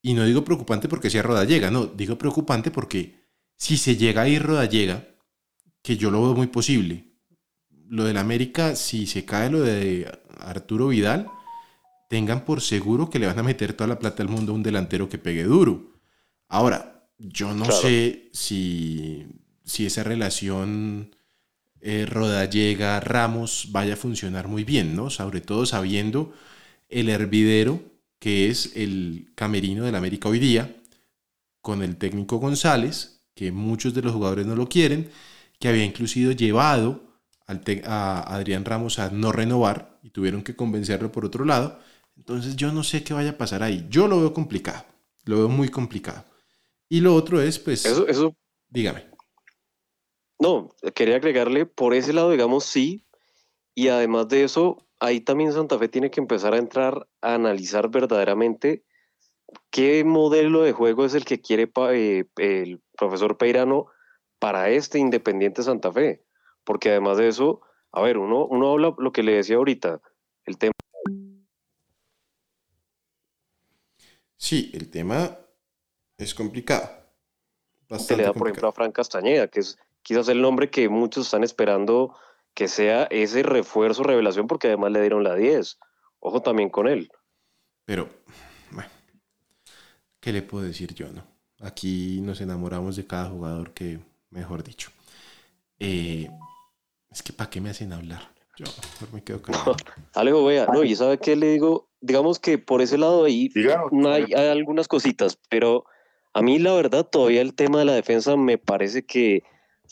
[0.03, 3.25] Y no digo preocupante porque sea Rodallega, no, digo preocupante porque
[3.57, 5.09] si se llega a ir Rodallega,
[5.83, 7.15] que yo lo veo muy posible,
[7.89, 11.31] lo del América, si se cae lo de Arturo Vidal,
[12.15, 14.63] tengan por seguro que le van a meter toda la plata al mundo a un
[14.63, 15.95] delantero que pegue duro.
[16.47, 19.27] Ahora, yo no sé si,
[19.65, 21.17] si, esa relación
[21.81, 25.11] eh, Rodallega-Ramos vaya a funcionar muy bien, ¿no?
[25.11, 26.33] Sobre todo sabiendo
[26.89, 27.83] el hervidero
[28.21, 30.73] que es el camerino del América hoy día,
[31.63, 35.11] con el técnico González, que muchos de los jugadores no lo quieren,
[35.59, 37.19] que había inclusive llevado
[37.49, 41.81] al a Adrián Ramos a no renovar y tuvieron que convencerlo por otro lado.
[42.17, 43.87] Entonces yo no sé qué vaya a pasar ahí.
[43.89, 44.85] Yo lo veo complicado,
[45.25, 46.25] lo veo muy complicado.
[46.89, 47.85] Y lo otro es, pues...
[47.85, 48.37] Eso, eso...
[48.69, 49.07] Dígame.
[50.39, 53.05] No, quería agregarle, por ese lado, digamos, sí.
[53.75, 57.89] Y además de eso, ahí también Santa Fe tiene que empezar a entrar a analizar
[57.89, 58.85] verdaderamente
[59.71, 63.87] qué modelo de juego es el que quiere eh, el profesor Peirano
[64.39, 66.25] para este Independiente Santa Fe.
[66.65, 67.61] Porque además de eso,
[67.93, 70.01] a ver, uno, uno habla lo que le decía ahorita,
[70.47, 70.73] el tema.
[74.45, 75.39] Sí, el tema
[76.19, 76.91] es complicado.
[77.99, 81.25] Se le da, por ejemplo, a Fran Castañeda, que es quizás el nombre que muchos
[81.25, 82.15] están esperando
[82.53, 85.79] que sea ese refuerzo, revelación, porque además le dieron la 10.
[86.21, 87.11] Ojo también con él.
[87.87, 88.11] Pero,
[88.71, 88.91] bueno,
[90.21, 91.27] ¿qué le puedo decir yo, no?
[91.61, 94.91] Aquí nos enamoramos de cada jugador que mejor dicho.
[95.79, 96.29] Eh,
[97.11, 98.31] es que ¿para qué me hacen hablar?
[98.59, 99.75] Yo mejor me quedo callado.
[100.13, 101.89] Alejo, vea, no, y ¿sabe qué le digo?
[102.05, 103.91] Digamos que por ese lado ahí Díganos.
[103.91, 105.87] no hay, hay algunas cositas, pero
[106.35, 109.43] a mí la verdad todavía el tema de la defensa me parece que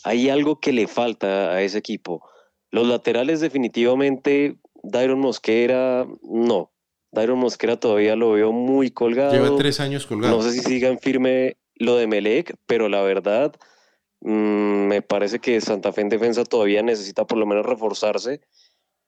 [0.03, 2.23] hay algo que le falta a ese equipo.
[2.69, 6.71] Los laterales definitivamente, Dairon Mosquera, no.
[7.11, 9.31] Dairon Mosquera todavía lo veo muy colgado.
[9.31, 10.37] Lleva tres años colgado.
[10.37, 13.55] No sé si sigan firme lo de Melec, pero la verdad
[14.21, 18.41] mm, me parece que Santa Fe en defensa todavía necesita por lo menos reforzarse.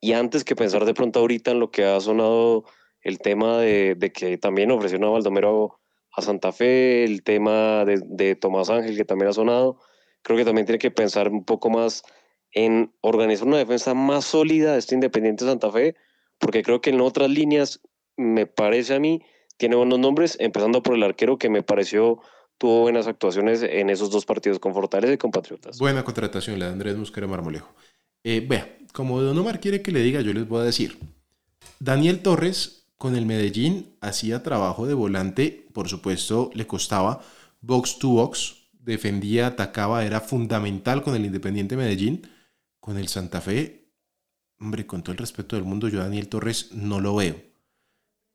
[0.02, 2.66] Y antes que pensar de pronto ahorita en lo que ha sonado
[3.06, 5.80] el tema de, que también ofreció a Baldomero
[6.12, 9.80] a Santa Fe, el tema de, de Tomás Ángel que también ha sonado,
[10.24, 12.04] creo que también tiene que pensar un poco más
[12.52, 15.96] en organizar una defensa más sólida de este Independiente Santa Fe,
[16.40, 17.80] porque creo que en otras líneas,
[18.18, 19.22] me parece a mí,
[19.58, 22.20] tiene buenos nombres, empezando por el arquero que me pareció
[22.58, 25.78] tuvo buenas actuaciones en esos dos partidos con Fortaleza y con Patriotas.
[25.78, 27.76] Buena contratación la de Andrés Mosquera Marmolejo.
[28.24, 30.98] Eh, vea, como Don Omar quiere que le diga, yo les voy a decir.
[31.80, 37.22] Daniel Torres con el Medellín hacía trabajo de volante, por supuesto le costaba
[37.62, 42.28] box to box, defendía, atacaba, era fundamental con el Independiente Medellín.
[42.80, 43.90] Con el Santa Fe,
[44.60, 47.42] hombre, con todo el respeto del mundo, yo Daniel Torres no lo veo.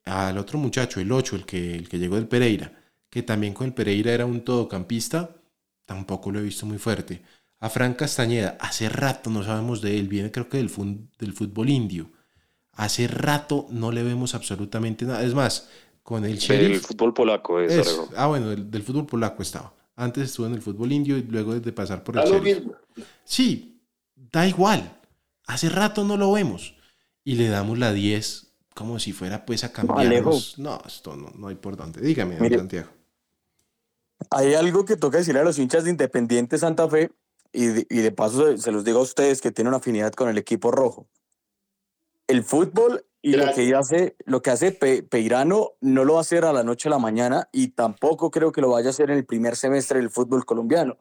[0.05, 2.73] Al otro muchacho, el 8, el que, el que llegó del Pereira,
[3.09, 5.37] que también con el Pereira era un todocampista,
[5.85, 7.23] tampoco lo he visto muy fuerte.
[7.61, 10.71] A Fran Castañeda, hace rato no sabemos de él, viene creo que del,
[11.17, 12.11] del fútbol indio.
[12.81, 15.23] Hace rato no le vemos absolutamente nada.
[15.23, 15.69] Es más,
[16.03, 16.87] con el El Sheriff...
[16.87, 19.75] fútbol polaco es, es- ah, bueno, del, del fútbol polaco estaba.
[19.97, 22.43] Antes estuvo en el fútbol indio y luego de pasar por el Sheriff.
[22.59, 22.75] mismo.
[23.25, 23.83] Sí,
[24.15, 24.99] da igual.
[25.47, 26.75] Hace rato no lo vemos.
[27.23, 30.59] Y le damos la 10 como si fuera pues a cambiarnos.
[30.59, 32.01] No, esto no, no hay por dónde.
[32.01, 32.57] Dígame, don Mire.
[32.59, 32.89] Santiago.
[34.31, 37.11] Hay algo que toca decirle a los hinchas de Independiente Santa Fe
[37.53, 40.29] y de, y de paso se, se los digo a ustedes que tienen afinidad con
[40.31, 41.09] el equipo rojo.
[42.31, 46.23] El fútbol y lo que hace, lo que hace Pe- Peirano no lo va a
[46.23, 49.11] hacer a la noche a la mañana y tampoco creo que lo vaya a hacer
[49.11, 50.97] en el primer semestre del fútbol colombiano.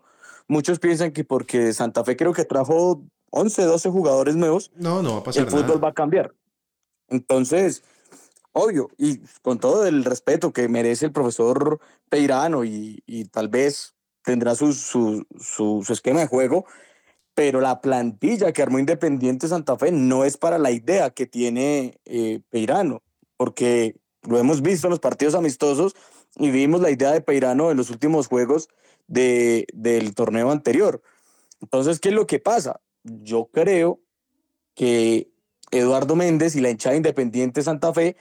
[0.48, 5.14] Muchos piensan que porque Santa Fe creo que trajo 11, 12 jugadores nuevos, No, no
[5.14, 5.80] va a pasar el fútbol nada.
[5.80, 6.34] va a cambiar.
[7.08, 7.84] Entonces,
[8.52, 13.96] obvio, y con todo el respeto que merece el profesor Peirano y, y tal vez
[14.24, 16.66] tendrá su, su, su- su esquema de juego,
[17.36, 22.00] pero la plantilla que armó Independiente Santa Fe no es para la idea que tiene
[22.06, 23.02] eh, Peirano,
[23.38, 25.96] porque lo hemos visto en los partidos amistosos
[26.36, 28.68] y vimos la idea de Peirano en los últimos juegos
[29.08, 31.02] de, del torneo anterior.
[31.62, 32.82] Entonces, ¿qué es lo que pasa?
[33.04, 34.00] Yo creo
[34.76, 35.32] que
[35.72, 38.16] Eduardo Méndez y la hinchada Independiente Santa Fe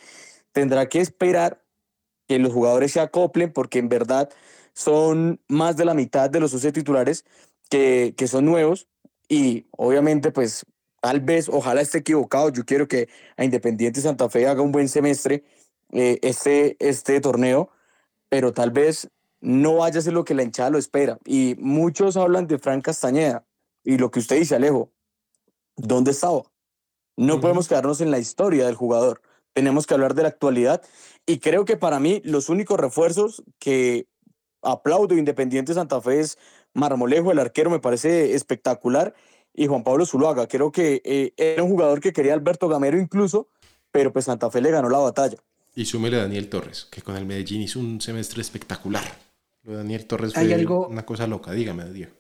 [0.53, 1.63] tendrá que esperar
[2.27, 4.29] que los jugadores se acoplen porque en verdad
[4.75, 7.25] son más de la mitad de los 11 titulares
[7.71, 8.89] que, que son nuevos
[9.29, 10.65] y obviamente pues
[11.01, 14.89] tal vez, ojalá esté equivocado, yo quiero que a Independiente Santa Fe haga un buen
[14.89, 15.45] semestre
[15.93, 17.71] eh, este, este torneo,
[18.29, 19.09] pero tal vez
[19.41, 21.19] no vaya a ser lo que la hinchada lo espera.
[21.25, 23.47] Y muchos hablan de Fran Castañeda
[23.85, 24.91] y lo que usted dice, Alejo,
[25.77, 26.43] ¿dónde estaba?
[27.17, 29.23] No podemos quedarnos en la historia del jugador.
[29.53, 30.83] Tenemos que hablar de la actualidad.
[31.27, 34.07] Y creo que para mí los únicos refuerzos que
[34.63, 36.39] aplaudo Independiente Santa Fe es
[36.75, 39.15] Marmolejo, el arquero, me parece espectacular.
[39.55, 40.47] Y Juan Pablo Zuluaga.
[40.47, 43.49] Creo que eh, era un jugador que quería Alberto Gamero incluso,
[43.91, 45.39] pero pues Santa Fe le ganó la batalla.
[45.75, 49.03] Y súmele a Daniel Torres, que con el Medellín hizo un semestre espectacular.
[49.65, 51.53] Lo de Daniel Torres Hay fue algo- una cosa loca.
[51.53, 52.13] Dígame, Diego.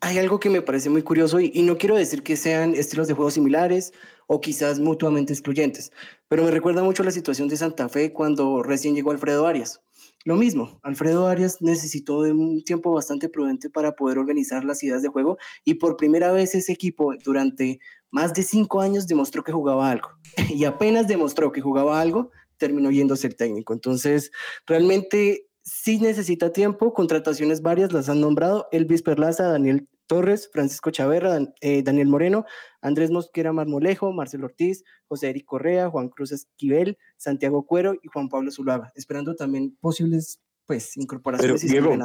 [0.00, 3.08] Hay algo que me parece muy curioso y, y no quiero decir que sean estilos
[3.08, 3.92] de juego similares
[4.26, 5.92] o quizás mutuamente excluyentes,
[6.28, 9.80] pero me recuerda mucho la situación de Santa Fe cuando recién llegó Alfredo Arias.
[10.24, 15.02] Lo mismo, Alfredo Arias necesitó de un tiempo bastante prudente para poder organizar las ideas
[15.02, 17.78] de juego y por primera vez ese equipo durante
[18.10, 20.08] más de cinco años demostró que jugaba algo
[20.48, 23.74] y apenas demostró que jugaba algo, terminó yéndose el técnico.
[23.74, 24.30] Entonces,
[24.66, 31.30] realmente sí necesita tiempo, contrataciones varias las han nombrado, Elvis Perlaza, Daniel Torres, Francisco Chaverra,
[31.30, 32.44] Dan- eh, Daniel Moreno,
[32.82, 38.28] Andrés Mosquera Marmolejo, Marcelo Ortiz, José Eric Correa, Juan Cruz Esquivel, Santiago Cuero y Juan
[38.28, 42.04] Pablo Zuluaga, esperando también posibles pues incorporaciones Pero, Diego.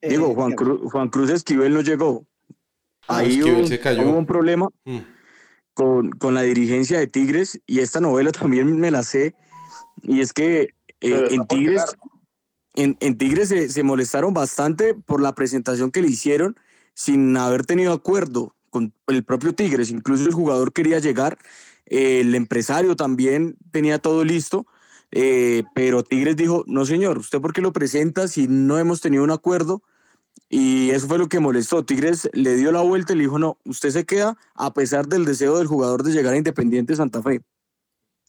[0.00, 0.52] Eh, Digo, Juan.
[0.52, 2.26] Cruz, Juan Cruz Esquivel no llegó.
[3.08, 4.02] Ah, Ahí hubo, se cayó.
[4.08, 4.98] hubo un problema Mm.
[5.74, 9.34] con, con la dirigencia de Tigres y esta novela también me la sé.
[10.02, 11.84] Y es que eh, en Tigres,
[12.74, 16.56] en, en Tigres se, se molestaron bastante por la presentación que le hicieron
[16.98, 19.92] sin haber tenido acuerdo con el propio Tigres.
[19.92, 21.38] Incluso el jugador quería llegar,
[21.86, 24.66] el empresario también tenía todo listo.
[25.12, 29.22] eh, pero Tigres dijo, no señor, ¿usted por qué lo presenta si no hemos tenido
[29.22, 29.80] un acuerdo?
[30.48, 31.84] Y eso fue lo que molestó.
[31.84, 35.24] Tigres le dio la vuelta y le dijo, no, usted se queda a pesar del
[35.24, 37.42] deseo del jugador de llegar a Independiente Santa Fe.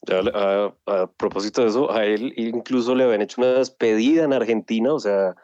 [0.05, 4.33] Ya, a, a, propósito de eso, a él incluso le habían hecho una despedida en
[4.33, 5.35] Argentina, o sea,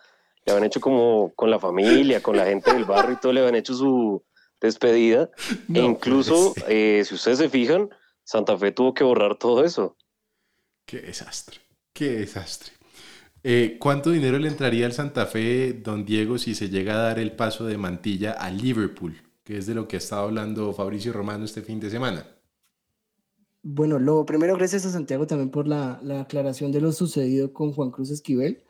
[0.45, 3.39] le habían hecho como con la familia, con la gente del barrio y todo, le
[3.41, 4.23] habían hecho su
[4.61, 5.29] despedida.
[5.73, 6.65] e incluso, pues.
[6.69, 7.89] eh, si ustedes se fijan,
[8.23, 9.97] Santa Fe tuvo que borrar todo eso.
[10.85, 11.57] Qué desastre,
[11.93, 12.73] qué desastre.
[13.43, 17.19] Eh, ¿Cuánto dinero le entraría al Santa Fe, don Diego, si se llega a dar
[17.19, 19.21] el paso de Mantilla a Liverpool?
[19.43, 22.25] Que es de lo que ha estado hablando Fabricio Romano este fin de semana.
[23.61, 27.71] Bueno, lo primero, gracias a Santiago también por la, la, aclaración de lo sucedido con
[27.71, 28.63] Juan Cruz Esquivel.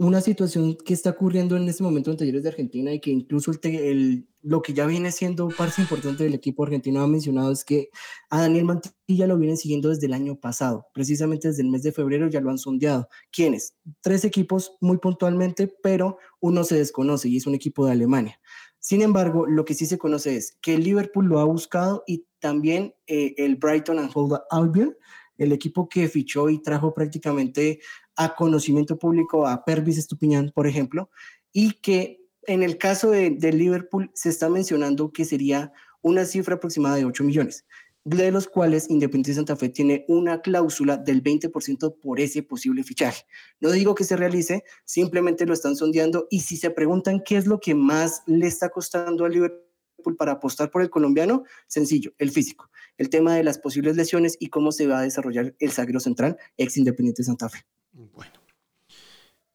[0.00, 3.52] Una situación que está ocurriendo en este momento en Talleres de Argentina y que incluso
[3.62, 7.90] el, lo que ya viene siendo parte importante del equipo argentino ha mencionado es que
[8.30, 11.92] a Daniel Mantilla lo vienen siguiendo desde el año pasado, precisamente desde el mes de
[11.92, 13.10] febrero ya lo han sondeado.
[13.30, 13.74] ¿Quiénes?
[14.00, 18.40] Tres equipos muy puntualmente, pero uno se desconoce y es un equipo de Alemania.
[18.78, 22.24] Sin embargo, lo que sí se conoce es que el Liverpool lo ha buscado y
[22.38, 24.96] también eh, el Brighton and Hove Albion,
[25.36, 27.80] el equipo que fichó y trajo prácticamente
[28.16, 31.10] a conocimiento público a Pervis Estupiñán, por ejemplo,
[31.52, 36.56] y que en el caso de, de, Liverpool se está mencionando que sería una cifra
[36.56, 37.66] aproximada de 8 millones,
[38.04, 43.24] de los cuales Independiente Santa Fe tiene una cláusula del 20% por ese posible fichaje.
[43.60, 47.46] No digo que se realice, simplemente lo están sondeando y si se preguntan qué es
[47.46, 52.30] lo que más le está costando al Liverpool para apostar por el colombiano, sencillo, el
[52.30, 56.00] físico, el tema de las posibles lesiones y cómo se va a desarrollar el zaguero
[56.00, 57.58] central ex Independiente Santa Fe.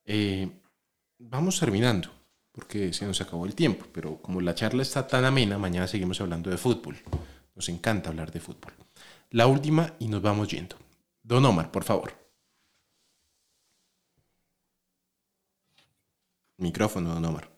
[0.05, 0.49] Eh,
[1.17, 2.09] vamos terminando
[2.51, 6.21] porque se nos acabó el tiempo, pero como la charla está tan amena, mañana seguimos
[6.21, 6.95] hablando de fútbol.
[7.53, 8.73] Nos encanta hablar de fútbol.
[9.31, 10.77] La última y nos vamos yendo.
[11.21, 12.13] Don Omar, por favor.
[16.57, 17.49] Micrófono, don Omar.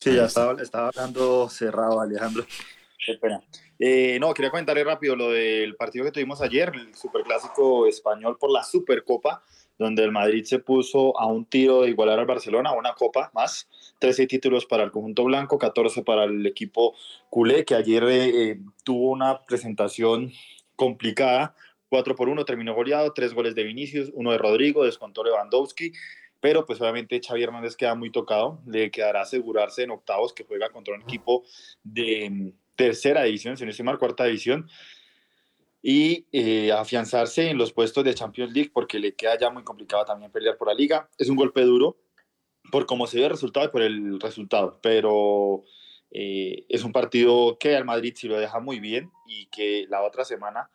[0.00, 2.44] Sí, ya estaba, estaba hablando cerrado, Alejandro.
[3.06, 3.40] Espera.
[3.78, 8.50] Eh, no, quería comentarle rápido lo del partido que tuvimos ayer, el superclásico español por
[8.50, 9.44] la Supercopa
[9.82, 13.68] donde el Madrid se puso a un tiro de igualar al Barcelona, una copa más,
[13.98, 16.94] 13 títulos para el conjunto blanco, 14 para el equipo
[17.28, 20.32] culé, que ayer eh, tuvo una presentación
[20.76, 21.54] complicada,
[21.90, 25.92] 4 por 1 terminó goleado, 3 goles de Vinicius, uno de Rodrigo, descontó Lewandowski,
[26.40, 30.70] pero pues obviamente Xavi Hernández queda muy tocado, le quedará asegurarse en octavos que juega
[30.70, 31.44] contra un equipo
[31.84, 34.68] de mm, tercera división, si no estoy mal, cuarta división,
[35.82, 40.04] y eh, afianzarse en los puestos de Champions League porque le queda ya muy complicado
[40.04, 41.10] también pelear por la liga.
[41.18, 41.98] Es un golpe duro
[42.70, 45.64] por cómo se ve el resultado y por el resultado, pero
[46.12, 50.02] eh, es un partido que al Madrid sí lo deja muy bien y que la
[50.02, 50.70] otra semana,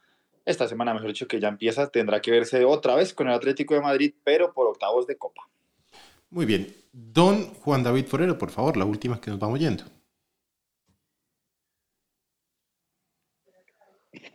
[0.45, 3.75] esta semana mejor dicho que ya empieza, tendrá que verse otra vez con el Atlético
[3.75, 5.47] de Madrid, pero por octavos de copa.
[6.29, 6.75] Muy bien.
[6.91, 9.85] Don Juan David Forero, por favor, la última que nos vamos yendo.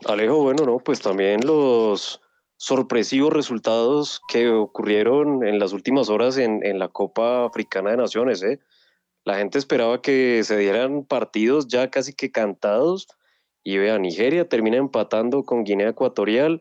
[0.06, 2.20] Alejo, bueno, no, pues también los
[2.56, 8.42] sorpresivos resultados que ocurrieron en las últimas horas en, la Copa Africana de Naciones.
[8.42, 8.60] ¿eh?
[9.24, 13.08] La gente esperaba que se dieran partidos ya casi que cantados
[13.64, 16.60] y vea, Nigeria termina empatando con Guinea Ecuatorial,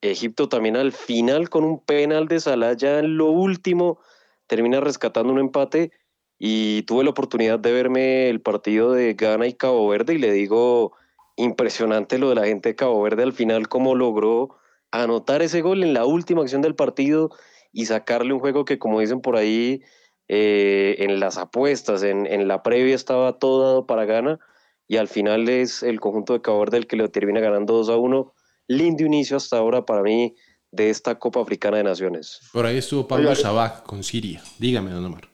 [0.00, 3.98] Egipto también al final con un penal de Salah ya en lo último
[4.46, 5.92] termina rescatando un empate
[6.38, 10.32] y tuve la oportunidad de verme el partido de Ghana y Cabo Verde y le
[10.32, 10.92] digo
[11.40, 14.56] impresionante lo de la gente de Cabo Verde al final, cómo logró
[14.90, 17.30] anotar ese gol en la última acción del partido
[17.72, 19.82] y sacarle un juego que, como dicen por ahí,
[20.28, 24.38] eh, en las apuestas, en, en, la previa estaba todo dado para gana
[24.86, 27.88] y al final es el conjunto de Cabo Verde el que le termina ganando 2
[27.90, 28.34] a 1.
[28.68, 30.36] Lindo inicio hasta ahora para mí
[30.70, 32.40] de esta Copa Africana de Naciones.
[32.52, 34.42] Por ahí estuvo Pablo Sabac con Siria.
[34.58, 35.29] Dígame, don Omar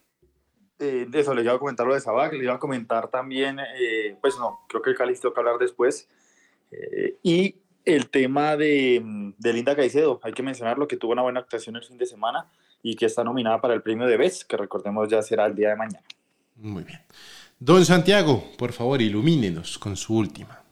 [0.78, 4.16] eh, eso, le iba a comentar lo de Sabac, le iba a comentar también, eh,
[4.20, 6.08] pues no, creo que el Cali que hablar después.
[6.70, 11.40] Eh, y el tema de, de, Linda Caicedo, hay que mencionarlo, que tuvo una buena
[11.40, 12.50] actuación el fin de semana
[12.82, 15.70] y que está nominada para el premio de BES, que recordemos ya será el día
[15.70, 16.04] de mañana.
[16.56, 17.00] Muy bien.
[17.58, 20.65] Don Santiago, por favor, ilumínenos con su última.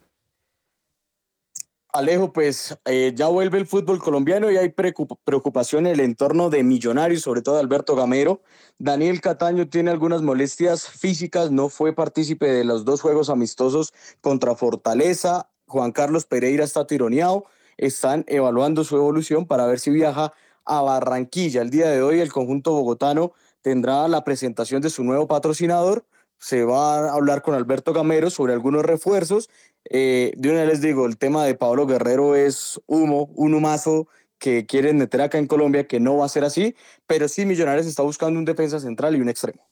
[1.95, 6.65] Alejo, pues eh, ya vuelve el fútbol colombiano y hay preocupación en el entorno de
[6.65, 8.43] Millonarios, sobre todo Alberto Gamero.
[8.79, 14.57] Daniel Cataño tiene algunas molestias físicas, no fue partícipe de los dos juegos amistosos contra
[14.57, 15.49] Fortaleza.
[15.69, 17.45] Juan Carlos Pereira está tironeado.
[17.77, 20.33] Están evaluando su evolución para ver si viaja
[20.65, 21.63] a Barranquilla.
[21.63, 26.05] El día de hoy el conjunto bogotano tendrá la presentación de su nuevo patrocinador
[26.45, 29.49] se va a hablar con Alberto Gamero sobre algunos refuerzos.
[29.91, 34.09] Eh, de una vez les digo, el tema de Pablo Guerrero es humo, un humazo
[34.39, 36.75] que quieren meter acá en Colombia, que no va a ser así,
[37.07, 39.67] pero sí Millonarios está buscando un defensa central y un extremo.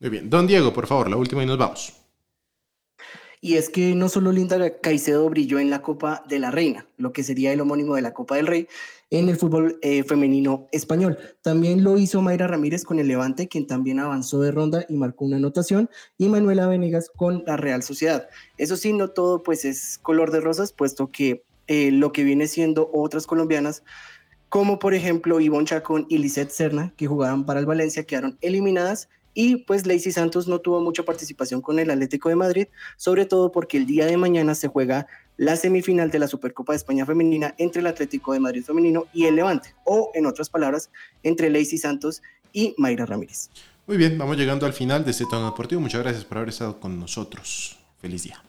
[0.00, 0.30] Muy bien.
[0.30, 2.05] Don Diego, por favor, la última y nos vamos.
[3.40, 7.12] Y es que no solo Linda Caicedo brilló en la Copa de la Reina, lo
[7.12, 8.68] que sería el homónimo de la Copa del Rey,
[9.10, 11.18] en el fútbol eh, femenino español.
[11.42, 15.24] También lo hizo Mayra Ramírez con el Levante, quien también avanzó de ronda y marcó
[15.24, 18.28] una anotación, y Manuela Venegas con la Real Sociedad.
[18.58, 22.48] Eso sí, no todo pues es color de rosas, puesto que eh, lo que viene
[22.48, 23.82] siendo otras colombianas,
[24.48, 29.08] como por ejemplo Ivonne Chacón y Lisette Serna, que jugaban para el Valencia, quedaron eliminadas
[29.36, 33.52] y pues Lacey Santos no tuvo mucha participación con el Atlético de Madrid, sobre todo
[33.52, 35.06] porque el día de mañana se juega
[35.36, 39.26] la semifinal de la Supercopa de España femenina entre el Atlético de Madrid femenino y
[39.26, 40.88] el Levante, o en otras palabras,
[41.22, 42.22] entre Lacey Santos
[42.54, 43.50] y Mayra Ramírez.
[43.86, 45.82] Muy bien, vamos llegando al final de este tono deportivo.
[45.82, 47.78] Muchas gracias por haber estado con nosotros.
[48.00, 48.42] Feliz día.